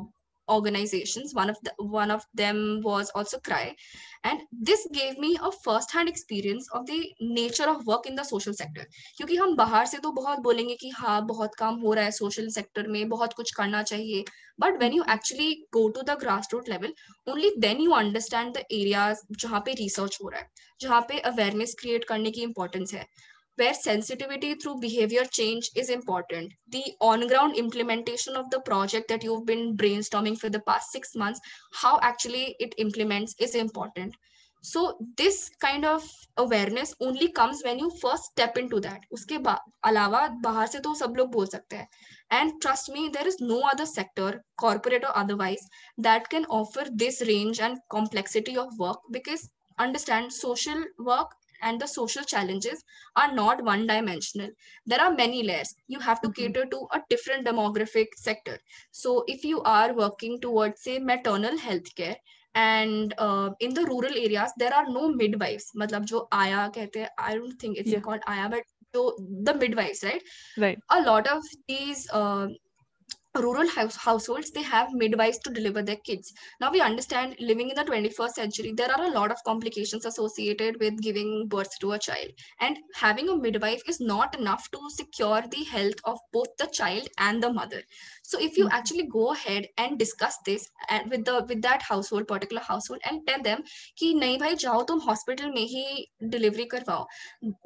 organizations. 0.49 1.33
One 1.33 1.49
of 1.49 1.57
the, 1.63 1.73
one 1.95 2.11
of 2.11 2.25
them 2.33 2.81
was 2.83 3.11
also 3.15 3.39
cry. 3.39 3.75
And 4.23 4.41
this 4.51 4.85
gave 4.93 5.17
me 5.17 5.37
a 5.41 5.51
first 5.65 5.93
hand 5.93 6.09
experience 6.09 6.67
of 6.73 6.85
the 6.87 6.97
nature 7.21 7.67
of 7.69 7.85
work 7.85 8.09
in 8.09 8.15
the 8.15 8.25
social 8.29 8.55
sector. 8.59 8.85
क्योंकि 9.17 9.35
हम 9.35 9.55
बाहर 9.55 9.85
से 9.85 9.97
तो 9.97 10.11
बहुत 10.11 10.39
बोलेंगे 10.47 10.75
कि 10.75 10.89
हाँ 10.97 11.21
बहुत 11.27 11.55
काम 11.59 11.79
हो 11.81 11.93
रहा 11.93 12.05
है 12.05 12.11
सोशल 12.11 12.49
सेक्टर 12.51 12.87
में, 12.87 13.09
बहुत 13.09 13.33
कुछ 13.33 13.51
करना 13.55 13.83
चाहिए। 13.83 14.23
But 14.61 14.79
when 14.79 14.93
you 14.93 15.03
actually 15.11 15.53
go 15.73 15.87
to 15.89 16.01
the 16.01 16.17
grass 16.19 16.49
root 16.53 16.69
level 16.69 16.93
only 17.31 17.53
then 17.59 17.81
you 17.81 17.91
understand 17.93 18.53
the 18.53 18.63
areas 18.71 19.25
जहाँ 19.39 19.59
पे 19.65 19.73
रिसर्च 19.79 20.17
हो 20.23 20.29
रहा 20.29 20.39
है, 20.41 20.47
जहाँ 20.81 21.01
पे 21.09 21.19
अवेयरनेस 21.31 21.75
क्रिएट 21.79 22.05
करने 22.09 22.31
की 22.31 22.41
इंपॉर्टेंस 22.43 22.93
है। 22.93 23.05
where 23.58 23.74
sensitivity 23.74 24.54
through 24.54 24.80
behavior 24.80 25.24
change 25.24 25.70
is 25.76 25.90
important. 25.90 26.52
The 26.68 26.84
on 27.00 27.28
ground 27.28 27.56
implementation 27.56 28.36
of 28.36 28.50
the 28.50 28.60
project 28.60 29.08
that 29.08 29.22
you've 29.22 29.46
been 29.46 29.76
brainstorming 29.76 30.38
for 30.38 30.50
the 30.50 30.60
past 30.60 30.90
six 30.90 31.14
months, 31.14 31.40
how 31.72 31.98
actually 32.02 32.56
it 32.58 32.74
implements 32.78 33.34
is 33.38 33.54
important. 33.54 34.14
So 34.62 34.96
this 35.18 35.50
kind 35.60 35.84
of 35.84 36.02
awareness 36.38 36.94
only 36.98 37.30
comes 37.30 37.60
when 37.62 37.78
you 37.78 37.90
first 38.00 38.24
step 38.24 38.56
into 38.56 38.80
that. 38.80 39.00
उसके 39.12 39.38
अलावा 39.84 40.26
बाहर 40.42 40.66
से 40.66 40.80
तो 40.80 40.94
सब 40.94 41.14
लोग 41.18 41.30
बोल 41.32 41.46
सकते 41.46 41.76
हैं 41.76 41.88
and 42.30 42.54
trust 42.62 42.88
me 42.94 43.10
there 43.16 43.28
is 43.28 43.36
no 43.40 43.60
other 43.72 43.84
sector 43.84 44.30
corporate 44.62 45.04
or 45.04 45.16
otherwise 45.22 45.68
that 45.98 46.30
can 46.30 46.46
offer 46.46 46.86
this 47.02 47.20
range 47.28 47.60
and 47.60 47.78
complexity 47.90 48.56
of 48.56 48.78
work 48.78 48.98
because 49.10 49.48
understand 49.78 50.32
social 50.32 50.82
work 50.98 51.36
and 51.61 51.79
the 51.81 51.87
social 51.87 52.23
challenges 52.23 52.83
are 53.15 53.31
not 53.33 53.63
one 53.63 53.85
dimensional 53.87 54.49
there 54.85 55.01
are 55.01 55.13
many 55.13 55.43
layers 55.43 55.73
you 55.87 55.99
have 55.99 56.21
to 56.21 56.29
Mhm. 56.29 56.35
cater 56.39 56.65
to 56.75 56.81
a 56.97 57.01
different 57.09 57.45
demographic 57.51 58.17
sector 58.25 58.57
so 58.91 59.23
if 59.27 59.43
you 59.51 59.61
are 59.77 59.93
working 59.93 60.39
towards 60.47 60.81
say 60.87 60.99
maternal 60.99 61.57
health 61.57 61.93
care 61.95 62.17
and 62.55 63.13
uh, 63.17 63.49
in 63.59 63.73
the 63.73 63.85
rural 63.85 64.15
areas 64.25 64.51
there 64.57 64.73
are 64.73 64.87
no 64.97 65.03
midwives 65.21 65.67
matlab 65.81 66.05
jo 66.13 66.27
aya 66.43 66.63
kehte 66.77 66.99
hain, 67.01 67.09
i 67.17 67.35
don't 67.39 67.59
think 67.65 67.77
it's 67.83 67.91
Yeah. 67.95 68.05
called 68.07 68.25
aya 68.35 68.49
but 68.55 68.63
so 68.97 69.03
the 69.49 69.53
midwives 69.63 70.03
right 70.09 70.23
Right. 70.65 70.79
a 70.97 71.01
lot 71.09 71.27
of 71.35 71.43
these 71.73 72.07
uh, 72.21 72.47
rural 73.37 73.67
house, 73.69 73.95
households 73.95 74.51
they 74.51 74.63
have 74.63 74.93
midwives 74.93 75.37
to 75.39 75.51
deliver 75.51 75.81
their 75.83 75.97
kids. 75.97 76.33
Now 76.59 76.71
we 76.71 76.81
understand 76.81 77.35
living 77.39 77.69
in 77.69 77.75
the 77.75 77.83
21st 77.83 78.31
century 78.31 78.73
there 78.75 78.91
are 78.91 79.05
a 79.05 79.11
lot 79.11 79.31
of 79.31 79.43
complications 79.43 80.05
associated 80.05 80.79
with 80.79 81.01
giving 81.01 81.47
birth 81.47 81.77
to 81.79 81.91
a 81.93 81.99
child. 81.99 82.29
And 82.59 82.77
having 82.95 83.29
a 83.29 83.35
midwife 83.37 83.83
is 83.87 83.99
not 83.99 84.37
enough 84.37 84.69
to 84.71 84.79
secure 84.89 85.43
the 85.49 85.63
health 85.65 85.99
of 86.05 86.17
both 86.33 86.47
the 86.57 86.67
child 86.67 87.07
and 87.17 87.41
the 87.41 87.53
mother. 87.53 87.81
So 88.23 88.39
if 88.39 88.57
you 88.57 88.65
mm-hmm. 88.65 88.75
actually 88.75 89.07
go 89.07 89.33
ahead 89.33 89.67
and 89.77 89.97
discuss 89.97 90.37
this 90.45 90.67
with 91.09 91.25
the 91.25 91.45
with 91.47 91.61
that 91.61 91.81
household 91.81 92.27
particular 92.27 92.61
household 92.61 93.01
and 93.05 93.25
tell 93.27 93.41
them 93.41 93.63
ki 93.97 94.15
nahi 94.15 94.39
bhai 94.39 94.55
jao 94.55 94.81
tum 94.83 94.99
hospital 95.07 95.51
mein 95.51 95.69
hi 95.75 96.29
delivery 96.35 96.67
karwao. 96.73 97.05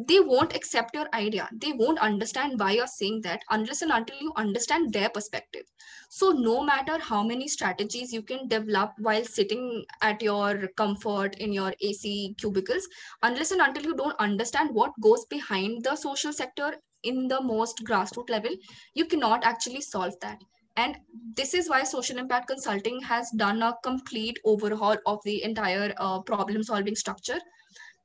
They 0.07 0.19
won't 0.19 0.55
accept 0.55 0.95
your 0.95 1.07
idea. 1.13 1.49
They 1.65 1.73
won't 1.73 1.99
understand 1.99 2.59
why 2.59 2.71
you're 2.71 2.93
saying 2.95 3.21
that 3.23 3.41
unless 3.49 3.81
and 3.81 3.91
until 3.91 4.21
you 4.27 4.33
understand 4.45 4.93
their 4.93 5.09
perspective 5.09 5.62
so 6.09 6.31
no 6.31 6.63
matter 6.63 6.97
how 6.99 7.23
many 7.23 7.47
strategies 7.47 8.13
you 8.13 8.21
can 8.21 8.47
develop 8.47 8.93
while 8.99 9.23
sitting 9.23 9.83
at 10.01 10.21
your 10.21 10.67
comfort 10.77 11.35
in 11.39 11.51
your 11.51 11.73
ac 11.81 12.35
cubicles 12.37 12.87
unless 13.23 13.51
and 13.51 13.61
until 13.61 13.83
you 13.83 13.95
don't 13.95 14.19
understand 14.19 14.69
what 14.73 14.91
goes 15.01 15.25
behind 15.25 15.83
the 15.83 15.95
social 15.95 16.31
sector 16.31 16.73
in 17.03 17.27
the 17.27 17.41
most 17.41 17.83
grassroots 17.83 18.29
level 18.29 18.51
you 18.93 19.05
cannot 19.05 19.43
actually 19.43 19.81
solve 19.81 20.13
that. 20.21 20.41
And 20.75 20.97
this 21.35 21.53
is 21.53 21.69
why 21.69 21.83
social 21.83 22.17
impact 22.17 22.47
consulting 22.47 22.99
has 23.01 23.29
done 23.37 23.61
a 23.61 23.75
complete 23.83 24.39
overhaul 24.43 24.97
of 25.05 25.19
the 25.23 25.43
entire 25.43 25.93
uh, 25.97 26.21
problem 26.21 26.63
solving 26.63 26.95
structure 26.95 27.39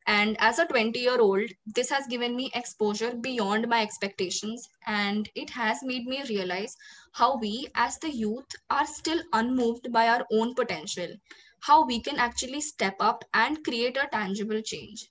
and 0.08 0.36
as 0.40 0.58
a 0.58 0.66
20 0.66 0.98
year 0.98 1.20
old 1.20 1.50
this 1.66 1.90
has 1.90 2.06
given 2.08 2.34
me 2.34 2.50
exposure 2.54 3.14
beyond 3.14 3.68
my 3.68 3.82
expectations. 3.82 4.68
And 4.86 5.28
it 5.36 5.50
has 5.50 5.84
made 5.84 6.06
me 6.06 6.24
realize 6.28 6.76
how 7.12 7.36
we 7.38 7.68
as 7.76 7.98
the 7.98 8.10
youth 8.10 8.50
are 8.70 8.86
still 8.86 9.22
unmoved 9.32 9.92
by 9.92 10.08
our 10.08 10.26
own 10.32 10.54
potential 10.54 11.14
how 11.60 11.84
we 11.86 12.00
can 12.00 12.18
actually 12.18 12.60
step 12.60 12.96
up 13.00 13.24
and 13.34 13.64
create 13.64 13.96
a 13.96 14.08
tangible 14.12 14.62
change. 14.62 15.10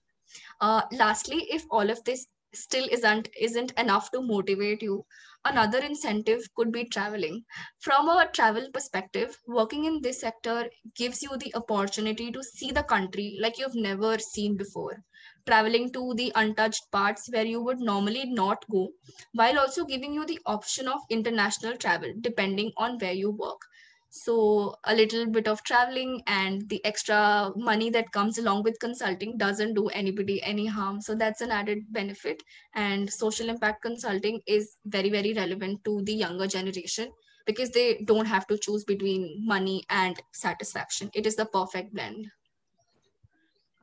Uh, 0.59 0.81
lastly 0.91 1.47
if 1.49 1.65
all 1.71 1.89
of 1.89 2.03
this 2.03 2.27
still 2.53 2.87
isn't 2.91 3.29
isn't 3.39 3.71
enough 3.79 4.11
to 4.11 4.21
motivate 4.21 4.81
you. 4.81 5.05
Another 5.45 5.79
incentive 5.79 6.41
could 6.55 6.71
be 6.71 6.85
traveling. 6.85 7.43
From 7.79 8.09
a 8.09 8.29
travel 8.31 8.69
perspective 8.73 9.37
working 9.47 9.85
in 9.85 10.01
this 10.01 10.21
sector 10.21 10.69
gives 10.95 11.21
you 11.21 11.37
the 11.37 11.53
opportunity 11.55 12.31
to 12.31 12.43
see 12.43 12.71
the 12.71 12.83
country 12.83 13.37
like 13.39 13.57
you've 13.57 13.75
never 13.75 14.17
seen 14.19 14.57
before. 14.57 15.03
Traveling 15.45 15.91
to 15.93 16.13
the 16.15 16.31
untouched 16.35 16.91
parts 16.91 17.29
where 17.31 17.45
you 17.45 17.61
would 17.61 17.79
normally 17.79 18.25
not 18.25 18.63
go 18.69 18.89
while 19.33 19.57
also 19.59 19.85
giving 19.85 20.13
you 20.13 20.25
the 20.25 20.39
option 20.45 20.87
of 20.87 20.99
international 21.09 21.77
travel 21.77 22.11
depending 22.21 22.71
on 22.77 22.97
where 22.99 23.13
you 23.13 23.31
work 23.31 23.61
so 24.09 24.75
a 24.85 24.95
little 24.95 25.27
bit 25.27 25.47
of 25.47 25.63
traveling 25.63 26.21
and 26.27 26.69
the 26.69 26.83
extra 26.85 27.51
money 27.55 27.89
that 27.91 28.11
comes 28.11 28.37
along 28.37 28.63
with 28.63 28.79
consulting 28.79 29.37
doesn't 29.37 29.73
do 29.73 29.87
anybody 29.89 30.41
any 30.43 30.65
harm. 30.65 31.01
So 31.01 31.15
that's 31.15 31.41
an 31.41 31.51
added 31.51 31.79
benefit. 31.91 32.41
And 32.73 33.11
social 33.11 33.49
impact 33.49 33.81
consulting 33.81 34.41
is 34.47 34.77
very 34.85 35.09
very 35.09 35.33
relevant 35.33 35.83
to 35.85 36.01
the 36.03 36.13
younger 36.13 36.47
generation 36.47 37.11
because 37.45 37.71
they 37.71 38.03
don't 38.05 38.25
have 38.25 38.47
to 38.47 38.57
choose 38.57 38.83
between 38.83 39.45
money 39.45 39.83
and 39.89 40.21
satisfaction. 40.33 41.09
It 41.13 41.25
is 41.25 41.35
the 41.35 41.45
perfect 41.45 41.93
blend. 41.93 42.27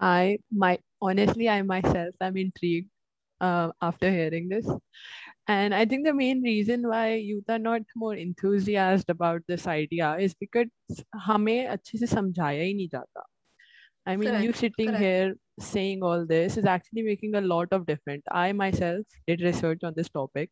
I 0.00 0.38
my 0.50 0.78
honestly, 1.00 1.48
I 1.48 1.62
myself 1.62 2.14
am 2.20 2.36
intrigued 2.36 2.90
uh, 3.41 3.71
after 3.81 4.11
hearing 4.11 4.49
this, 4.49 4.67
and 5.47 5.73
I 5.73 5.85
think 5.85 6.05
the 6.05 6.13
main 6.13 6.41
reason 6.41 6.87
why 6.87 7.15
youth 7.15 7.49
are 7.49 7.59
not 7.59 7.81
more 7.95 8.15
enthusiastic 8.15 9.09
about 9.09 9.41
this 9.47 9.67
idea 9.67 10.15
is 10.17 10.35
because 10.35 11.03
हमें 11.15 11.67
अच्छे 11.67 11.97
से 11.97 12.07
समझाया 12.07 12.63
ही 12.63 12.73
नहीं 12.73 12.89
जाता. 12.89 13.23
I 14.05 14.15
mean, 14.15 14.27
you 14.27 14.51
correct 14.51 14.57
sitting 14.57 14.87
correct 14.87 15.01
here 15.01 15.35
saying 15.59 16.01
all 16.01 16.25
this 16.25 16.57
is 16.57 16.65
actually 16.65 17.03
making 17.03 17.35
a 17.35 17.41
lot 17.41 17.67
of 17.71 17.85
difference. 17.85 18.23
I 18.31 18.51
myself 18.51 19.05
did 19.27 19.41
research 19.41 19.83
on 19.83 19.93
this 19.95 20.09
topic, 20.09 20.49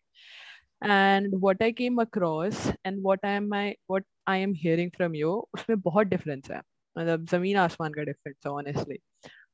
and 0.82 1.28
what 1.40 1.62
I 1.62 1.72
came 1.72 2.00
across 2.00 2.72
and 2.86 3.02
what 3.02 3.20
I 3.24 3.32
am 3.32 3.50
my 3.50 3.76
what 3.88 4.04
I 4.28 4.38
am 4.38 4.54
hearing 4.54 4.92
from 4.98 5.16
you, 5.16 5.44
उसमें 5.54 5.82
बहुत 5.82 6.08
difference 6.08 6.52
है. 6.52 6.62
मतलब 6.98 7.26
जमीन 7.26 7.58
आसमान 7.58 7.94
का 7.94 8.02
difference 8.02 8.46
है 8.46 8.52
honestly. 8.52 8.98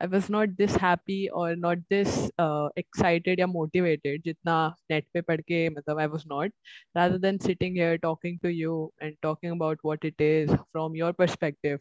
I 0.02 0.06
was 0.08 0.30
not 0.30 0.56
this 0.58 0.76
happy 0.76 1.30
or 1.30 1.56
not 1.56 1.78
this 1.90 2.32
uh, 2.38 2.70
excited 2.78 3.40
या 3.40 3.48
motivated 3.54 4.24
जितना 4.28 4.58
net 4.92 5.06
पे 5.14 5.22
पढ़ 5.30 5.42
के 5.52 5.70
मतलब 5.78 6.02
I 6.02 6.08
was 6.08 6.26
not. 6.26 6.52
Rather 6.96 7.18
than 7.18 7.40
sitting 7.40 7.76
here 7.76 7.98
talking 7.98 8.40
to 8.44 8.54
you 8.54 8.92
and 9.02 9.18
talking 9.22 9.52
about 9.52 9.80
what 9.84 10.04
it 10.06 10.20
is 10.20 10.52
from 10.72 10.96
your 10.96 11.14
perspective, 11.14 11.80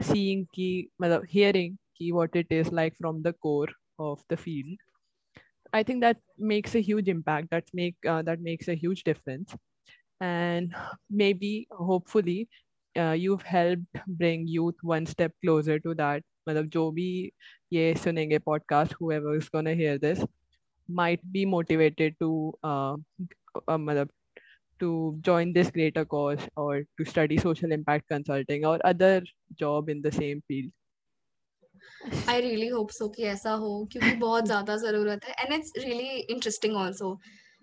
seeing 0.00 0.46
ki 0.54 0.70
मतलब 1.02 1.26
hearing 1.36 1.78
ki 1.98 2.12
what 2.12 2.36
it 2.36 2.46
is 2.50 2.72
like 2.72 2.96
from 2.96 3.22
the 3.22 3.32
core 3.34 3.68
of 3.98 4.24
the 4.28 4.36
field. 4.36 4.78
I 5.72 5.82
think 5.82 6.00
that 6.02 6.18
makes 6.38 6.74
a 6.74 6.80
huge 6.80 7.08
impact. 7.08 7.50
That 7.50 7.64
make 7.74 7.96
uh, 8.06 8.22
that 8.22 8.40
makes 8.40 8.68
a 8.68 8.74
huge 8.74 9.02
difference, 9.04 9.54
and 10.20 10.74
maybe 11.10 11.66
hopefully 11.70 12.48
uh, 12.48 12.67
you've 12.98 13.42
helped 13.42 14.00
bring 14.06 14.46
youth 14.46 14.76
one 14.82 15.06
step 15.06 15.32
closer 15.44 15.78
to 15.80 15.94
that. 15.94 16.22
मतलब 16.48 16.66
जो 16.76 16.90
भी 16.92 17.06
ये 17.72 17.94
सुनेंगे 18.04 18.38
podcast, 18.48 18.92
whoever 19.00 19.34
is 19.36 19.48
gonna 19.48 19.74
hear 19.74 19.98
this 19.98 20.24
might 20.88 21.22
be 21.32 21.44
motivated 21.46 22.16
to 22.20 22.30
uh, 22.64 22.96
uh, 23.68 23.78
मतलब 23.78 24.10
to 24.80 25.18
join 25.22 25.52
this 25.54 25.70
greater 25.70 26.04
cause 26.04 26.48
or 26.56 26.84
to 26.98 27.04
study 27.04 27.38
social 27.38 27.72
impact 27.72 28.08
consulting 28.08 28.64
or 28.66 28.78
other 28.84 29.22
job 29.64 29.88
in 29.88 30.02
the 30.02 30.12
same 30.12 30.42
field. 30.48 30.72
I 32.28 32.38
really 32.40 32.68
hope 32.68 32.90
so 32.96 33.08
कि 33.14 33.22
ऐसा 33.32 33.52
हो 33.62 33.68
क्योंकि 33.92 34.14
बहुत 34.24 34.46
ज्यादा 34.46 34.76
जरूरत 34.84 35.24
है 35.28 35.34
and 35.44 35.54
it's 35.58 35.72
really 35.84 36.20
interesting 36.36 36.76
also 36.84 37.10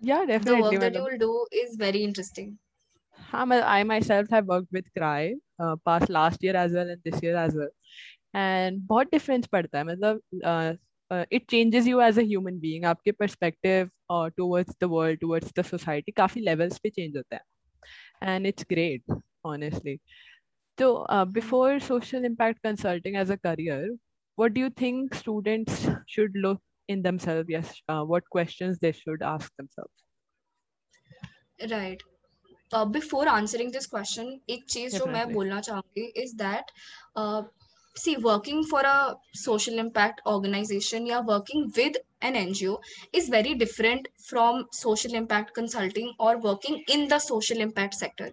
Yeah, 0.00 0.26
the 0.48 0.56
definitely. 0.56 0.62
work 0.64 0.80
that 0.80 0.94
मतलब 0.94 1.00
you 1.00 1.04
will 1.08 1.18
do 1.26 1.32
is 1.64 1.76
very 1.86 2.04
interesting 2.10 2.50
हाँ 2.50 2.56
मैं 2.56 2.65
I'm 3.33 3.51
a, 3.51 3.61
I 3.61 3.83
myself 3.83 4.27
have 4.29 4.45
worked 4.47 4.71
with 4.71 4.85
CRY 4.93 5.35
uh, 5.59 5.75
past 5.85 6.09
last 6.09 6.43
year 6.43 6.55
as 6.55 6.73
well 6.73 6.89
and 6.89 7.01
this 7.03 7.21
year 7.21 7.35
as 7.35 7.55
well. 7.55 7.69
And 8.33 8.81
what 8.87 9.11
difference 9.11 9.47
padta 9.47 9.83
hai? 9.83 10.17
Uh, 10.53 10.73
uh, 11.09 11.25
it 11.31 11.47
changes 11.47 11.87
you 11.87 12.01
as 12.01 12.17
a 12.17 12.23
human 12.23 12.59
being. 12.59 12.83
Your 12.83 13.13
perspective 13.19 13.89
uh, 14.09 14.29
towards 14.37 14.75
the 14.79 14.87
world, 14.89 15.19
towards 15.21 15.51
the 15.53 15.63
society, 15.63 16.11
kafi 16.11 16.43
levels 16.45 16.79
pe 16.79 16.89
change 16.89 17.15
hota 17.15 17.39
hai. 17.41 17.45
And 18.21 18.47
it's 18.47 18.63
great, 18.63 19.03
honestly. 19.43 20.01
So 20.79 20.97
uh, 21.17 21.25
before 21.25 21.79
social 21.79 22.23
impact 22.25 22.61
consulting 22.63 23.15
as 23.15 23.29
a 23.29 23.37
career, 23.37 23.95
what 24.35 24.53
do 24.53 24.61
you 24.61 24.69
think 24.69 25.13
students 25.15 25.87
should 26.07 26.31
look 26.35 26.61
in 26.87 27.01
themselves? 27.03 27.47
Yes, 27.49 27.73
uh, 27.89 28.03
what 28.03 28.29
questions 28.29 28.79
they 28.79 28.91
should 28.91 29.21
ask 29.21 29.51
themselves? 29.57 29.93
Right. 31.69 32.01
Before 32.71 33.27
answering 33.27 33.71
this 33.71 33.85
question 33.85 34.39
एक 34.49 34.65
चीज़ 34.69 34.97
जो 34.97 35.05
मैं 35.05 35.31
बोलना 35.33 35.59
चाहूँगी 35.61 36.05
is 36.23 36.35
that 36.35 36.71
see 37.95 38.15
working 38.15 38.63
for 38.71 38.85
a 38.85 39.13
social 39.35 39.79
impact 39.79 40.19
organisation 40.27 41.07
या 41.07 41.19
working 41.29 41.71
with 41.75 41.97
an 42.23 42.35
N 42.35 42.51
G 42.53 42.65
O 42.67 42.79
is 43.15 43.31
very 43.31 43.53
different 43.53 44.07
from 44.27 44.63
social 44.73 45.15
impact 45.15 45.49
consulting 45.55 46.09
और 46.19 46.35
working 46.37 46.91
in 46.91 47.07
the 47.07 47.17
social 47.19 47.61
impact 47.61 47.93
sector 47.93 48.31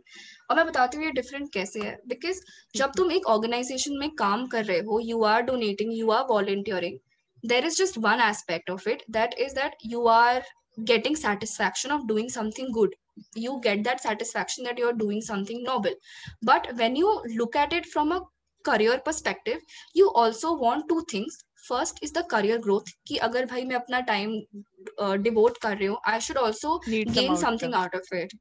और 0.51 0.57
मैं 0.57 0.67
बताती 0.67 0.97
हूँ 0.97 1.05
ये 1.07 1.13
डिफरेंट 1.13 1.53
कैसे 1.53 1.81
है। 1.81 1.97
बिकॉज़ 2.09 2.41
जब 2.75 2.93
तुम 2.97 3.13
एक 3.13 3.27
ऑर्गेनाइजेशन 3.27 3.97
में 3.99 4.11
काम 4.17 4.47
कर 4.47 4.65
रहे 4.65 4.79
हो 4.79 5.01
you 5.01 5.23
are 5.25 5.43
donating 5.43 5.93
you 5.95 6.11
are 6.11 6.25
volunteering 6.31 6.99
there 7.45 7.67
is 7.67 7.83
just 7.83 7.99
one 7.99 8.21
aspect 8.21 8.71
of 8.71 8.89
it 8.89 9.03
that 9.11 9.35
is 9.39 9.55
that 9.55 9.77
you 9.87 10.07
are 10.09 10.43
getting 10.83 11.17
satisfaction 11.17 11.91
of 11.91 12.03
doing 12.07 12.31
something 12.31 12.73
good 12.75 12.95
you 13.36 13.60
get 13.64 13.84
that 13.84 14.02
satisfaction 14.02 14.64
that 14.64 14.78
you're 14.78 14.94
doing 14.94 15.22
something 15.22 15.64
noble 15.64 15.96
but 16.42 16.68
when 16.76 16.96
you 16.96 17.10
look 17.36 17.56
at 17.56 17.74
it 17.74 17.86
from 17.86 18.12
a 18.12 18.22
career 18.66 19.00
perspective 19.06 19.60
you 19.94 20.12
also 20.14 20.54
want 20.54 20.88
two 20.90 21.04
things 21.12 21.38
first 21.68 22.00
is 22.02 22.12
the 22.12 22.24
career 22.34 22.58
growth 22.68 22.92
कि 23.08 23.18
अगर 23.28 23.46
भाई 23.46 23.66
मैं 23.66 23.76
अपना 23.76 24.06
time 24.08 24.34
uh, 25.02 25.16
devote 25.28 25.58
कर 25.62 25.78
रही 25.78 25.88
हूँ 25.88 25.98
I 26.08 26.20
should 26.20 26.38
also 26.46 26.80
need 26.86 27.12
some 27.12 27.16
gain 27.20 27.36
something 27.44 27.74
outcomes 27.74 27.82
out 27.84 27.96
of 28.02 28.12
it 28.22 28.34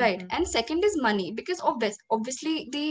right 0.00 0.22
Mhm. 0.22 0.28
and 0.36 0.48
second 0.48 0.84
is 0.84 0.96
money 1.06 1.32
because 1.32 1.60
obvious, 1.72 1.96
obviously 2.10 2.68
the 2.72 2.84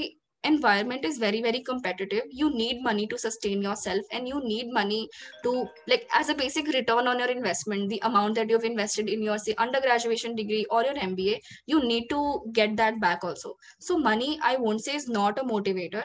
environment 0.44 1.04
is 1.04 1.18
very 1.18 1.40
very 1.42 1.61
competitive. 1.62 2.22
You 2.30 2.50
need 2.50 2.83
money 2.83 3.07
to 3.09 3.18
sustain 3.18 3.62
yourself 3.62 4.04
and 4.12 4.28
you 4.28 4.40
need 4.44 4.72
money 4.72 5.09
to 5.42 5.66
like 5.87 6.09
as 6.14 6.28
a 6.28 6.35
basic 6.35 6.68
return 6.68 7.09
on 7.09 7.18
your 7.18 7.28
investment 7.28 7.88
the 7.88 8.00
amount 8.02 8.35
that 8.37 8.50
you've 8.50 8.64
invested 8.64 9.09
in 9.09 9.22
your 9.22 9.38
say 9.38 9.54
undergraduation 9.59 10.35
degree 10.35 10.66
or 10.70 10.83
your 10.85 10.94
mba 10.94 11.38
you 11.66 11.83
need 11.85 12.09
to 12.09 12.42
get 12.52 12.76
that 12.76 13.00
back 13.00 13.24
also. 13.24 13.54
So 13.78 13.98
money 13.98 14.38
i 14.42 14.57
won't 14.57 14.85
say 14.85 14.94
is 14.96 15.09
not 15.09 15.38
a 15.38 15.42
motivator. 15.44 16.04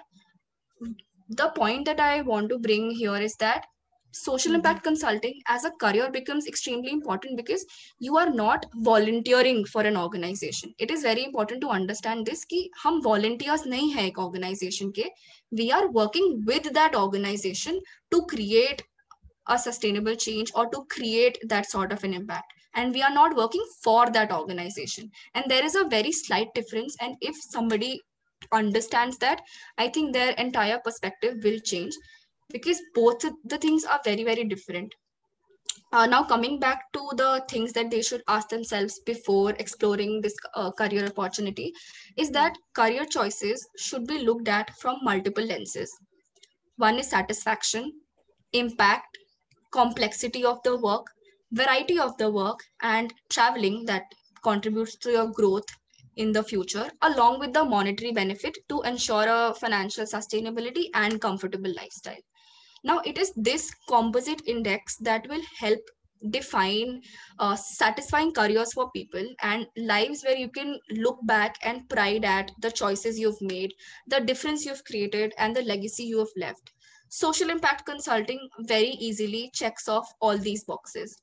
The 1.29 1.49
point 1.55 1.85
that 1.85 1.99
i 1.99 2.21
want 2.21 2.49
to 2.49 2.59
bring 2.59 2.91
here 2.91 3.15
is 3.15 3.35
that 3.37 3.65
social 4.11 4.49
mm-hmm. 4.49 4.55
impact 4.55 4.83
consulting 4.83 5.41
as 5.47 5.65
a 5.65 5.71
career 5.71 6.09
becomes 6.11 6.47
extremely 6.47 6.91
important 6.91 7.37
because 7.37 7.65
you 7.99 8.17
are 8.17 8.29
not 8.29 8.65
volunteering 8.75 9.65
for 9.65 9.81
an 9.81 9.97
organization. 9.97 10.73
It 10.79 10.91
is 10.91 11.03
very 11.03 11.23
important 11.23 11.61
to 11.61 11.69
understand 11.69 12.25
this 12.25 12.45
ki 12.45 12.69
hum 12.83 13.01
volunteers 13.01 13.63
nahi 13.63 13.93
hai 13.93 14.07
ek 14.11 14.19
organization 14.19 14.91
ke. 14.91 15.09
We 15.51 15.71
are 15.71 15.89
working 15.89 16.43
with 16.45 16.71
that 16.73 16.95
organization 16.95 17.79
to 18.11 18.21
create 18.25 18.83
a 19.47 19.57
sustainable 19.57 20.15
change 20.15 20.51
or 20.55 20.67
to 20.69 20.85
create 20.89 21.39
that 21.47 21.69
sort 21.69 21.91
of 21.91 22.03
an 22.03 22.13
impact. 22.13 22.53
And 22.75 22.93
we 22.93 23.01
are 23.01 23.13
not 23.13 23.35
working 23.35 23.65
for 23.83 24.09
that 24.11 24.31
organization. 24.31 25.09
And 25.33 25.45
there 25.49 25.65
is 25.65 25.75
a 25.75 25.85
very 25.85 26.11
slight 26.11 26.53
difference. 26.53 26.95
And 27.01 27.15
if 27.19 27.35
somebody 27.49 27.99
understands 28.53 29.17
that 29.17 29.41
i 29.77 29.87
think 29.87 30.13
their 30.13 30.31
entire 30.31 30.79
perspective 30.79 31.35
will 31.43 31.59
change 31.59 31.93
because 32.51 32.81
both 32.95 33.23
the 33.45 33.57
things 33.57 33.85
are 33.85 33.99
very 34.03 34.23
very 34.23 34.43
different. 34.43 34.93
Uh, 35.91 36.05
now 36.05 36.23
coming 36.23 36.59
back 36.59 36.91
to 36.93 36.99
the 37.17 37.43
things 37.49 37.73
that 37.73 37.89
they 37.89 38.01
should 38.01 38.21
ask 38.27 38.49
themselves 38.49 38.99
before 39.05 39.51
exploring 39.51 40.21
this 40.21 40.35
uh, 40.55 40.71
career 40.71 41.05
opportunity 41.07 41.73
is 42.15 42.29
that 42.29 42.57
career 42.73 43.05
choices 43.05 43.67
should 43.77 44.05
be 44.05 44.19
looked 44.19 44.47
at 44.47 44.69
from 44.75 44.97
multiple 45.01 45.43
lenses. 45.43 45.91
One 46.77 46.99
is 46.99 47.09
satisfaction 47.09 47.91
impact 48.53 49.17
complexity 49.71 50.43
of 50.43 50.61
the 50.63 50.77
work 50.77 51.05
variety 51.51 51.99
of 51.99 52.15
the 52.17 52.29
work 52.31 52.59
and 52.81 53.13
traveling 53.29 53.85
that 53.85 54.03
contributes 54.43 54.95
to 54.95 55.11
your 55.11 55.27
growth 55.27 55.65
in 56.15 56.31
the 56.31 56.43
future 56.43 56.89
along 57.01 57.39
with 57.39 57.53
the 57.53 57.63
monetary 57.63 58.11
benefit 58.11 58.57
to 58.67 58.81
ensure 58.83 59.27
a 59.27 59.53
financial 59.53 60.05
sustainability 60.05 60.89
and 60.93 61.21
comfortable 61.21 61.73
lifestyle 61.75 62.21
now, 62.83 62.99
it 63.05 63.17
is 63.17 63.31
this 63.35 63.71
composite 63.87 64.41
index 64.47 64.95
that 64.97 65.27
will 65.27 65.41
help 65.57 65.79
define 66.29 67.01
uh, 67.39 67.55
satisfying 67.55 68.33
careers 68.33 68.73
for 68.73 68.91
people 68.91 69.25
and 69.41 69.65
lives 69.77 70.23
where 70.23 70.35
you 70.35 70.49
can 70.49 70.77
look 70.91 71.17
back 71.23 71.55
and 71.63 71.87
pride 71.89 72.25
at 72.25 72.51
the 72.61 72.71
choices 72.71 73.17
you've 73.17 73.41
made, 73.41 73.73
the 74.07 74.19
difference 74.19 74.65
you've 74.65 74.83
created, 74.83 75.33
and 75.37 75.55
the 75.55 75.61
legacy 75.61 76.03
you 76.03 76.19
have 76.19 76.35
left. 76.35 76.71
Social 77.09 77.49
impact 77.49 77.85
consulting 77.85 78.47
very 78.59 78.89
easily 78.99 79.49
checks 79.53 79.87
off 79.87 80.07
all 80.21 80.37
these 80.37 80.63
boxes. 80.65 81.21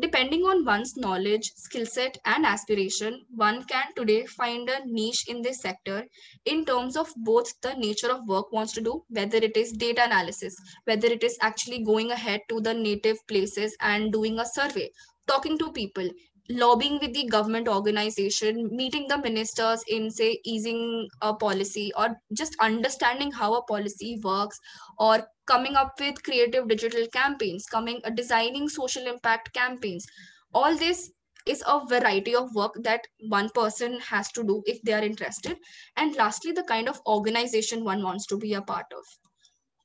Depending 0.00 0.44
on 0.44 0.64
one's 0.64 0.96
knowledge, 0.96 1.52
skill 1.56 1.84
set, 1.84 2.18
and 2.24 2.46
aspiration, 2.46 3.24
one 3.34 3.64
can 3.64 3.92
today 3.96 4.24
find 4.26 4.68
a 4.70 4.80
niche 4.86 5.24
in 5.28 5.42
this 5.42 5.60
sector 5.60 6.06
in 6.44 6.64
terms 6.64 6.96
of 6.96 7.12
both 7.16 7.52
the 7.60 7.74
nature 7.74 8.10
of 8.10 8.26
work 8.26 8.52
wants 8.52 8.72
to 8.74 8.80
do, 8.80 9.04
whether 9.08 9.38
it 9.38 9.56
is 9.56 9.72
data 9.72 10.04
analysis, 10.04 10.54
whether 10.84 11.08
it 11.08 11.22
is 11.22 11.36
actually 11.40 11.82
going 11.82 12.10
ahead 12.12 12.40
to 12.48 12.60
the 12.60 12.72
native 12.74 13.18
places 13.26 13.76
and 13.80 14.12
doing 14.12 14.38
a 14.38 14.46
survey, 14.46 14.90
talking 15.26 15.58
to 15.58 15.72
people, 15.72 16.08
lobbying 16.50 16.98
with 17.00 17.12
the 17.12 17.26
government 17.26 17.68
organization, 17.68 18.68
meeting 18.74 19.06
the 19.08 19.18
ministers 19.18 19.82
in, 19.88 20.10
say, 20.10 20.38
easing 20.44 21.08
a 21.22 21.34
policy, 21.34 21.92
or 21.96 22.16
just 22.32 22.56
understanding 22.60 23.32
how 23.32 23.54
a 23.54 23.64
policy 23.64 24.18
works, 24.22 24.58
or 24.98 25.26
coming 25.48 25.76
up 25.76 25.94
with 25.98 26.22
creative 26.22 26.68
digital 26.68 27.06
campaigns, 27.12 27.66
coming 27.66 28.00
uh, 28.04 28.10
designing 28.10 28.68
social 28.68 29.06
impact 29.06 29.52
campaigns. 29.54 30.06
All 30.52 30.76
this 30.76 31.10
is 31.46 31.62
a 31.66 31.80
variety 31.86 32.34
of 32.34 32.54
work 32.54 32.74
that 32.82 33.06
one 33.28 33.48
person 33.54 33.98
has 34.00 34.30
to 34.32 34.44
do 34.44 34.62
if 34.66 34.82
they 34.82 34.92
are 34.92 35.04
interested. 35.04 35.56
And 35.96 36.14
lastly, 36.16 36.52
the 36.52 36.64
kind 36.64 36.88
of 36.88 37.00
organization 37.06 37.84
one 37.84 38.02
wants 38.02 38.26
to 38.26 38.36
be 38.36 38.54
a 38.54 38.62
part 38.62 38.86
of. 38.92 39.04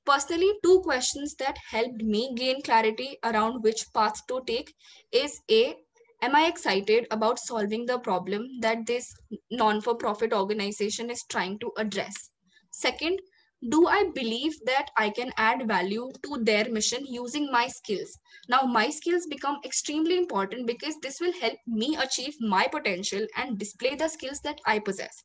Personally, 0.05 0.51
two 0.63 0.81
questions 0.81 1.35
that 1.35 1.57
helped 1.69 2.03
me 2.03 2.33
gain 2.35 2.61
clarity 2.61 3.17
around 3.23 3.63
which 3.63 3.85
path 3.93 4.19
to 4.27 4.41
take 4.45 4.73
is 5.13 5.39
A, 5.49 5.75
am 6.21 6.35
I 6.35 6.47
excited 6.47 7.07
about 7.09 7.39
solving 7.39 7.85
the 7.85 7.99
problem 7.99 8.45
that 8.59 8.85
this 8.85 9.13
non 9.49 9.79
for 9.79 9.95
profit 9.95 10.33
organization 10.33 11.09
is 11.09 11.23
trying 11.29 11.57
to 11.59 11.71
address? 11.77 12.31
Second, 12.71 13.19
do 13.62 13.86
I 13.88 14.10
believe 14.14 14.54
that 14.66 14.90
I 14.96 15.10
can 15.10 15.32
add 15.36 15.66
value 15.66 16.10
to 16.24 16.38
their 16.42 16.68
mission 16.70 17.04
using 17.06 17.50
my 17.50 17.66
skills? 17.66 18.16
Now, 18.48 18.62
my 18.62 18.88
skills 18.90 19.26
become 19.26 19.56
extremely 19.64 20.16
important 20.16 20.66
because 20.66 20.94
this 21.02 21.20
will 21.20 21.32
help 21.40 21.58
me 21.66 21.96
achieve 21.96 22.36
my 22.40 22.68
potential 22.68 23.26
and 23.36 23.58
display 23.58 23.96
the 23.96 24.08
skills 24.08 24.40
that 24.44 24.60
I 24.64 24.78
possess. 24.78 25.24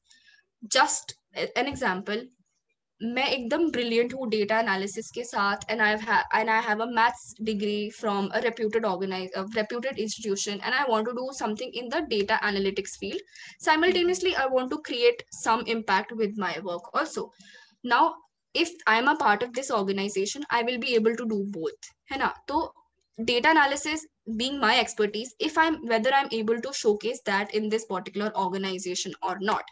Just 0.68 1.16
an 1.36 1.68
example, 1.68 2.24
मैं 3.02 3.26
एकदम 3.28 3.70
brilliant 3.72 4.14
हूँ 4.14 4.28
data 4.30 4.60
analysis 4.60 5.10
के 5.12 5.24
साथ 5.24 5.64
and 5.70 5.82
I 5.82 5.94
and 5.94 6.50
I 6.50 6.62
have 6.66 6.82
a 6.82 6.86
maths 6.96 7.34
degree 7.44 7.90
from 8.00 8.28
a 8.28 8.40
reputed 8.44 8.86
organise 8.86 9.32
reputed 9.56 9.98
institution 10.00 10.60
and 10.64 10.74
I 10.74 10.84
want 10.90 11.06
to 11.06 11.12
do 11.12 11.32
something 11.40 11.76
in 11.82 11.90
the 11.90 12.04
data 12.10 12.40
analytics 12.50 12.98
field 13.00 13.22
simultaneously 13.66 14.34
i 14.44 14.46
want 14.54 14.72
to 14.76 14.80
create 14.90 15.26
some 15.40 15.66
impact 15.76 16.16
with 16.22 16.40
my 16.46 16.54
work 16.70 16.88
also 17.02 17.26
now 17.94 18.04
if 18.58 18.72
i'm 18.88 19.08
a 19.08 19.16
part 19.16 19.44
of 19.44 19.54
this 19.54 19.70
organization 19.72 20.44
i 20.50 20.62
will 20.64 20.78
be 20.80 20.96
able 20.96 21.16
to 21.16 21.26
do 21.34 21.44
both 21.58 21.90
है 22.12 22.18
ना 22.18 22.34
तो 22.48 22.62
data 23.30 23.50
analysis 23.52 24.06
being 24.38 24.60
my 24.60 24.80
expertise 24.80 25.34
if 25.48 25.58
i'm 25.64 25.76
whether 25.88 26.14
i'm 26.20 26.30
able 26.32 26.62
to 26.62 26.72
showcase 26.74 27.20
that 27.26 27.54
in 27.54 27.70
this 27.70 27.86
particular 27.86 28.32
organization 28.44 29.14
or 29.22 29.38
not 29.40 29.64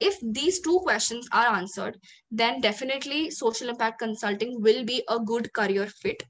if 0.00 0.18
these 0.38 0.60
two 0.60 0.78
questions 0.86 1.28
are 1.32 1.46
answered 1.58 1.98
then 2.30 2.60
definitely 2.60 3.30
social 3.30 3.68
impact 3.68 4.00
consulting 4.00 4.60
will 4.60 4.84
be 4.84 5.02
a 5.08 5.18
good 5.20 5.52
career 5.52 5.86
fit 5.86 6.24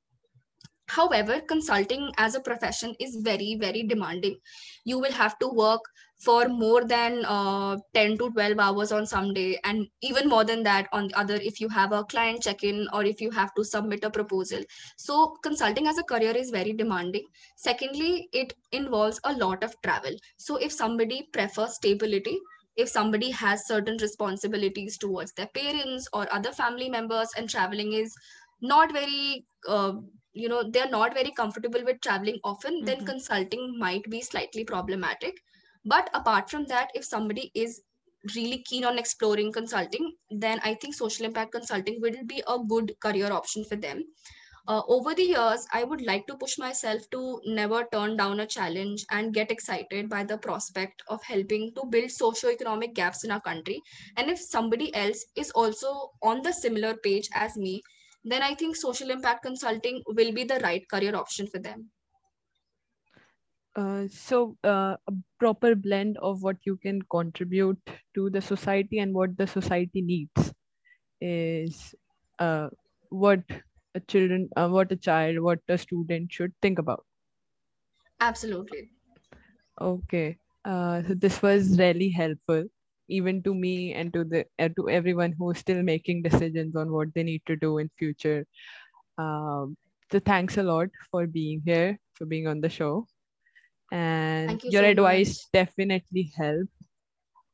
however 0.88 1.42
consulting 1.42 2.12
as 2.18 2.36
a 2.36 2.40
profession 2.40 2.96
is 3.00 3.18
very 3.22 3.56
very 3.56 3.84
demanding. 3.84 4.38
You 4.86 5.00
will 5.00 5.12
have 5.12 5.38
to 5.40 5.48
work 5.48 5.82
for 6.24 6.48
more 6.48 6.86
than 6.86 7.26
uh, 7.26 7.78
10 7.94 8.18
to 8.18 8.30
12 8.32 8.58
hours 8.58 8.92
on 8.92 9.06
some 9.06 9.34
day 9.34 9.60
and 9.66 9.88
even 10.02 10.30
more 10.30 10.46
than 10.46 10.64
that 10.64 10.88
on 10.94 11.10
the 11.10 11.20
other 11.20 11.36
if 11.36 11.60
you 11.60 11.68
have 11.68 11.92
a 11.92 12.04
client 12.06 12.42
check-in 12.42 12.88
or 12.94 13.04
if 13.04 13.20
you 13.20 13.30
have 13.32 13.54
to 13.56 13.64
submit 13.64 14.04
a 14.04 14.10
proposal. 14.10 14.62
So 14.98 15.36
consulting 15.44 15.88
as 15.88 15.98
a 15.98 16.04
career 16.04 16.32
is 16.32 16.50
very 16.50 16.74
demanding. 16.74 17.26
Secondly 17.58 18.30
it 18.32 18.54
involves 18.72 19.20
a 19.26 19.34
lot 19.34 19.64
of 19.64 19.76
travel. 19.82 20.16
So 20.38 20.56
if 20.58 20.72
somebody 20.72 21.28
prefers 21.34 21.76
stability 21.76 22.40
if 22.76 22.90
somebody 22.90 23.30
has 23.30 23.68
certain 23.68 23.98
responsibilities 24.02 24.98
towards 24.98 25.32
their 25.34 25.48
parents 25.54 26.08
or 26.12 26.28
other 26.34 26.52
family 26.52 26.90
members 26.90 27.30
and 27.38 27.48
traveling 27.48 27.94
is 27.94 28.16
not 28.62 28.92
very 28.92 29.46
uh, 29.68 29.94
you 30.34 30.50
know 30.50 30.64
they're 30.70 30.90
not 30.90 31.14
very 31.14 31.32
comfortable 31.32 31.84
with 31.86 32.02
traveling 32.02 32.40
often 32.44 32.84
then 32.86 33.02
Mhm. 33.02 33.06
consulting 33.06 33.78
might 33.80 34.10
be 34.10 34.22
slightly 34.22 34.64
problematic. 34.66 35.42
But 35.86 36.10
apart 36.14 36.50
from 36.50 36.66
that 36.66 36.92
if 36.96 37.06
somebody 37.06 37.52
is 37.54 37.82
really 38.36 38.60
keen 38.70 38.86
on 38.86 38.98
exploring 39.00 39.52
consulting 39.52 40.06
then 40.44 40.60
i 40.64 40.74
think 40.82 40.96
social 40.98 41.26
impact 41.28 41.52
consulting 41.56 42.00
will 42.02 42.20
be 42.34 42.42
a 42.48 42.58
good 42.74 42.94
career 43.02 43.32
option 43.34 43.66
for 43.66 43.76
them. 43.76 44.04
Uh, 44.68 44.82
over 44.88 45.14
the 45.14 45.24
years 45.24 45.66
i 45.74 45.84
would 45.84 46.02
like 46.10 46.26
to 46.28 46.36
push 46.38 46.58
myself 46.58 47.02
to 47.12 47.42
never 47.46 47.80
turn 47.92 48.16
down 48.16 48.40
a 48.40 48.46
challenge 48.48 49.06
and 49.12 49.34
get 49.34 49.52
excited 49.52 50.10
by 50.10 50.24
the 50.24 50.38
prospect 50.38 51.04
of 51.10 51.22
helping 51.24 51.74
to 51.76 51.86
build 51.96 52.10
socio-economic 52.10 52.94
gaps 52.94 53.24
in 53.26 53.32
our 53.32 53.42
country. 53.42 53.82
And 54.16 54.30
if 54.30 54.40
somebody 54.40 54.94
else 54.96 55.26
is 55.36 55.52
also 55.52 56.12
on 56.22 56.42
the 56.44 56.54
similar 56.54 56.96
page 56.96 57.30
as 57.34 57.58
me 57.58 57.82
then 58.24 58.42
i 58.42 58.54
think 58.56 58.76
social 58.76 59.10
impact 59.12 59.44
consulting 59.44 60.02
will 60.08 60.32
be 60.34 60.44
the 60.44 60.60
right 60.60 60.88
career 60.90 61.16
option 61.16 61.48
for 61.48 61.60
them. 61.60 61.92
Uh, 63.76 64.08
so 64.08 64.56
uh, 64.64 64.96
a 65.08 65.14
proper 65.40 65.76
blend 65.76 66.18
of 66.18 66.44
what 66.44 66.58
you 66.64 66.78
can 66.78 67.02
contribute 67.04 67.80
to 68.14 68.30
the 68.30 68.42
society 68.42 69.00
and 69.00 69.14
what 69.14 69.36
the 69.38 69.48
society 69.48 70.02
needs 70.02 70.54
is 71.22 71.96
uh, 72.40 72.70
what 73.10 73.44
a 73.96 74.00
children, 74.02 74.50
uh, 74.58 74.70
what 74.70 74.92
a 74.92 74.98
child, 74.98 75.40
what 75.40 75.60
a 75.70 75.78
student 75.78 76.32
should 76.32 76.54
think 76.62 76.80
about. 76.80 77.06
absolutely. 78.20 78.90
Okay, 79.80 80.38
uh, 80.66 81.02
so 81.04 81.14
this 81.14 81.42
was 81.42 81.78
really 81.80 82.10
helpful, 82.10 82.66
even 83.20 83.44
to 83.44 83.54
me 83.56 83.94
and 83.94 84.14
to 84.14 84.24
the 84.26 84.46
uh, 84.60 84.70
to 84.78 84.90
everyone 84.90 85.34
who 85.38 85.52
is 85.52 85.60
still 85.60 85.84
making 85.84 86.24
decisions 86.24 86.76
on 86.76 86.92
what 86.92 87.14
they 87.16 87.24
need 87.24 87.44
to 87.48 87.56
do 87.56 87.78
in 87.80 87.90
future. 88.00 88.46
Um, 89.18 89.78
so 90.12 90.20
thanks 90.20 90.58
a 90.58 90.64
lot 90.64 90.90
for 91.12 91.28
being 91.28 91.62
here, 91.66 92.00
for 92.16 92.26
being 92.26 92.48
on 92.48 92.62
the 92.62 92.70
show, 92.70 93.08
and 93.92 94.48
Thank 94.50 94.64
you 94.66 94.72
your 94.72 94.84
so 94.84 94.90
advice 94.96 95.34
much. 95.38 95.52
definitely 95.54 96.32
helped. 96.38 96.74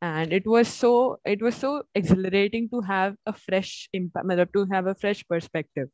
and 0.01 0.33
it 0.33 0.45
was 0.47 0.67
so 0.67 1.19
it 1.25 1.41
was 1.41 1.55
so 1.55 1.83
exhilarating 1.95 2.69
to 2.73 2.81
have 2.81 3.15
a 3.25 3.33
fresh 3.33 3.89
impact 3.93 4.53
to 4.53 4.65
have 4.71 4.87
a 4.87 4.95
fresh 4.95 5.23
perspective 5.27 5.89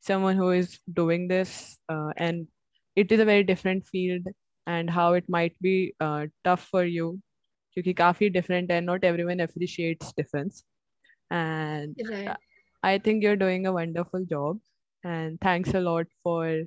someone 0.00 0.36
who 0.36 0.50
is 0.50 0.78
doing 1.00 1.28
this 1.28 1.78
uh, 1.88 2.10
and 2.16 2.46
it 2.96 3.12
is 3.12 3.20
a 3.20 3.24
very 3.24 3.44
different 3.44 3.86
field 3.86 4.22
and 4.66 4.90
how 4.90 5.14
it 5.14 5.24
might 5.28 5.56
be 5.60 5.94
uh, 6.00 6.26
tough 6.44 6.66
for 6.70 6.84
you 6.84 7.18
क्योंकि 7.73 7.93
काफी 8.01 8.29
different 8.33 8.71
and 8.75 8.85
not 8.91 9.03
everyone 9.09 9.41
appreciates 9.45 10.13
difference 10.19 10.63
and 11.31 11.95
right. 12.09 12.37
I 12.83 12.97
think 12.99 13.23
you're 13.23 13.35
doing 13.43 13.65
a 13.67 13.73
wonderful 13.73 14.25
job 14.25 14.59
and 15.03 15.39
thanks 15.41 15.73
a 15.73 15.81
lot 15.81 16.07
for 16.23 16.63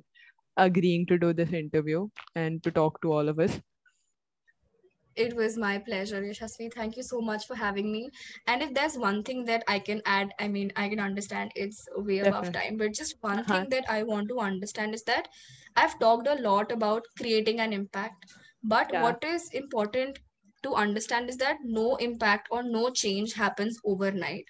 agreeing 0.57 1.05
to 1.07 1.17
do 1.17 1.33
this 1.33 1.53
interview 1.53 2.07
and 2.35 2.63
to 2.63 2.71
talk 2.71 3.01
to 3.01 3.11
all 3.13 3.29
of 3.29 3.39
us 3.39 3.59
it 5.15 5.35
was 5.35 5.57
my 5.57 5.77
pleasure, 5.77 6.21
Yashasvi. 6.21 6.71
Thank 6.73 6.95
you 6.97 7.03
so 7.03 7.21
much 7.21 7.45
for 7.45 7.55
having 7.55 7.91
me. 7.91 8.09
And 8.47 8.61
if 8.61 8.73
there's 8.73 8.97
one 8.97 9.23
thing 9.23 9.45
that 9.45 9.63
I 9.67 9.79
can 9.79 10.01
add, 10.05 10.31
I 10.39 10.47
mean, 10.47 10.71
I 10.75 10.89
can 10.89 10.99
understand 10.99 11.51
it's 11.55 11.87
way 11.95 12.19
above 12.19 12.51
Definitely. 12.51 12.53
time, 12.53 12.77
but 12.77 12.93
just 12.93 13.15
one 13.21 13.43
Uh-huh. 13.43 13.45
thing 13.45 13.69
that 13.69 13.85
I 13.89 14.03
want 14.03 14.29
to 14.29 14.39
understand 14.39 14.93
is 14.95 15.03
that 15.03 15.27
I've 15.75 15.99
talked 15.99 16.27
a 16.27 16.35
lot 16.35 16.71
about 16.71 17.05
creating 17.17 17.59
an 17.59 17.73
impact, 17.73 18.25
but 18.63 18.91
Yeah. 18.91 18.99
what 18.99 19.23
is 19.23 19.49
important 19.53 20.19
to 20.64 20.74
understand 20.74 21.30
is 21.30 21.36
that 21.38 21.58
no 21.62 21.96
impact 21.96 22.48
or 22.50 22.62
no 22.62 22.90
change 22.90 23.34
happens 23.34 23.78
overnight. 23.84 24.44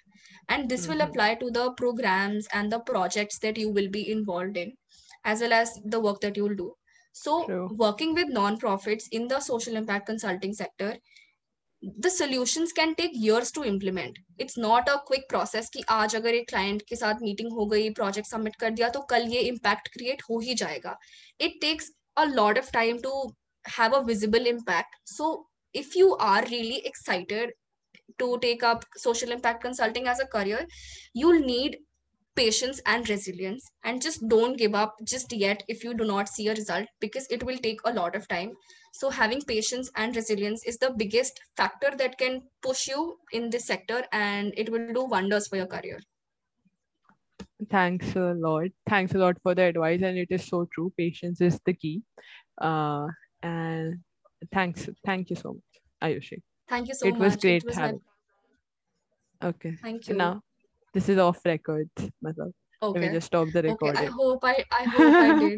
And 0.49 0.69
this 0.69 0.81
mm-hmm. 0.81 0.93
will 0.93 1.01
apply 1.01 1.35
to 1.35 1.49
the 1.49 1.71
programs 1.73 2.47
and 2.53 2.71
the 2.71 2.79
projects 2.79 3.39
that 3.39 3.57
you 3.57 3.69
will 3.69 3.89
be 3.89 4.09
involved 4.11 4.57
in 4.57 4.73
as 5.23 5.41
well 5.41 5.53
as 5.53 5.79
the 5.85 5.99
work 5.99 6.21
that 6.21 6.37
you 6.37 6.43
will 6.43 6.55
do. 6.55 6.73
So 7.13 7.45
True. 7.45 7.69
working 7.73 8.13
with 8.13 8.33
nonprofits 8.33 9.05
in 9.11 9.27
the 9.27 9.39
social 9.39 9.75
impact 9.75 10.07
consulting 10.07 10.53
sector 10.53 10.97
the 11.97 12.09
solutions 12.09 12.71
can 12.71 12.95
take 12.95 13.11
years 13.13 13.51
to 13.51 13.63
implement. 13.63 14.17
It's 14.37 14.57
not 14.57 14.87
a 14.89 15.01
quick 15.05 15.27
process 15.29 15.69
ki 15.69 15.83
aaj 15.95 16.15
agar 16.19 16.33
ek 16.37 16.47
client 16.51 16.85
ke 16.91 16.97
sath 17.01 17.21
meeting 17.25 17.51
ho 17.57 17.67
gayi 17.73 17.93
project 17.99 18.27
submit 18.27 18.57
kar 18.63 18.71
diya 18.79 18.91
to 18.95 19.01
kal 19.11 19.27
ye 19.33 19.47
impact 19.49 19.91
create 19.97 20.23
ho 20.29 20.39
hi 20.45 20.55
jayega. 20.61 20.95
It 21.39 21.59
takes 21.65 21.91
a 22.17 22.27
lot 22.39 22.57
of 22.57 22.71
time 22.77 23.01
to 23.07 23.13
have 23.77 23.93
a 23.93 24.03
visible 24.03 24.47
impact. 24.53 24.95
So 25.05 25.45
if 25.75 25.95
you 25.95 26.15
are 26.17 26.43
really 26.51 26.85
excited 26.85 27.51
to 28.19 28.37
take 28.41 28.63
up 28.63 28.85
social 28.95 29.31
impact 29.31 29.61
consulting 29.63 30.07
as 30.07 30.19
a 30.19 30.27
career, 30.27 30.65
you'll 31.13 31.39
need 31.39 31.77
patience 32.35 32.81
and 32.85 33.09
resilience 33.09 33.63
and 33.83 34.01
just 34.01 34.27
don't 34.27 34.57
give 34.57 34.75
up 34.75 34.95
just 35.03 35.31
yet 35.33 35.63
if 35.67 35.83
you 35.83 35.93
do 35.93 36.05
not 36.05 36.27
see 36.29 36.47
a 36.49 36.53
result 36.53 36.87
because 36.99 37.27
it 37.29 37.43
will 37.43 37.57
take 37.57 37.79
a 37.85 37.93
lot 37.93 38.15
of 38.15 38.27
time 38.27 38.51
so 38.93 39.09
having 39.09 39.41
patience 39.41 39.89
and 39.95 40.15
resilience 40.15 40.65
is 40.65 40.77
the 40.77 40.93
biggest 40.97 41.39
factor 41.55 41.91
that 41.97 42.17
can 42.17 42.41
push 42.61 42.87
you 42.87 43.17
in 43.31 43.49
this 43.49 43.65
sector 43.65 44.03
and 44.11 44.53
it 44.57 44.69
will 44.69 44.93
do 44.93 45.05
wonders 45.05 45.47
for 45.47 45.55
your 45.55 45.67
career 45.67 45.99
Thanks 47.69 48.15
a 48.15 48.33
lot. 48.35 48.67
Thanks 48.87 49.13
a 49.15 49.17
lot 49.17 49.37
for 49.41 49.55
the 49.55 49.63
advice, 49.63 50.01
and 50.01 50.17
it 50.17 50.27
is 50.29 50.45
so 50.45 50.67
true. 50.73 50.93
Patience 50.97 51.41
is 51.41 51.59
the 51.65 51.73
key. 51.73 52.03
Uh, 52.59 53.07
and 53.41 53.99
thanks, 54.51 54.89
thank 55.05 55.29
you 55.29 55.35
so 55.35 55.53
much, 55.53 55.73
Ayushi. 56.03 56.41
thank 56.69 56.87
you 56.87 56.93
so 56.93 57.07
it 57.07 57.13
much 57.13 57.21
was 57.21 57.35
great 57.37 57.63
it 57.63 57.67
was 57.67 57.77
my. 57.77 57.93
Okay. 59.43 59.73
thank 59.81 60.07
you 60.07 60.15
now 60.15 60.41
this 60.93 61.09
is 61.09 61.17
off 61.17 61.39
record, 61.45 61.89
matlab. 62.23 62.51
Let 62.81 63.01
me 63.01 63.09
just 63.09 63.27
stop 63.27 63.49
the 63.51 63.71
okay 63.71 63.89
i 63.89 64.05
hope 64.05 64.39
i 64.43 64.63
i 64.71 64.83
hope 64.83 65.15
i 65.15 65.33
did 65.39 65.53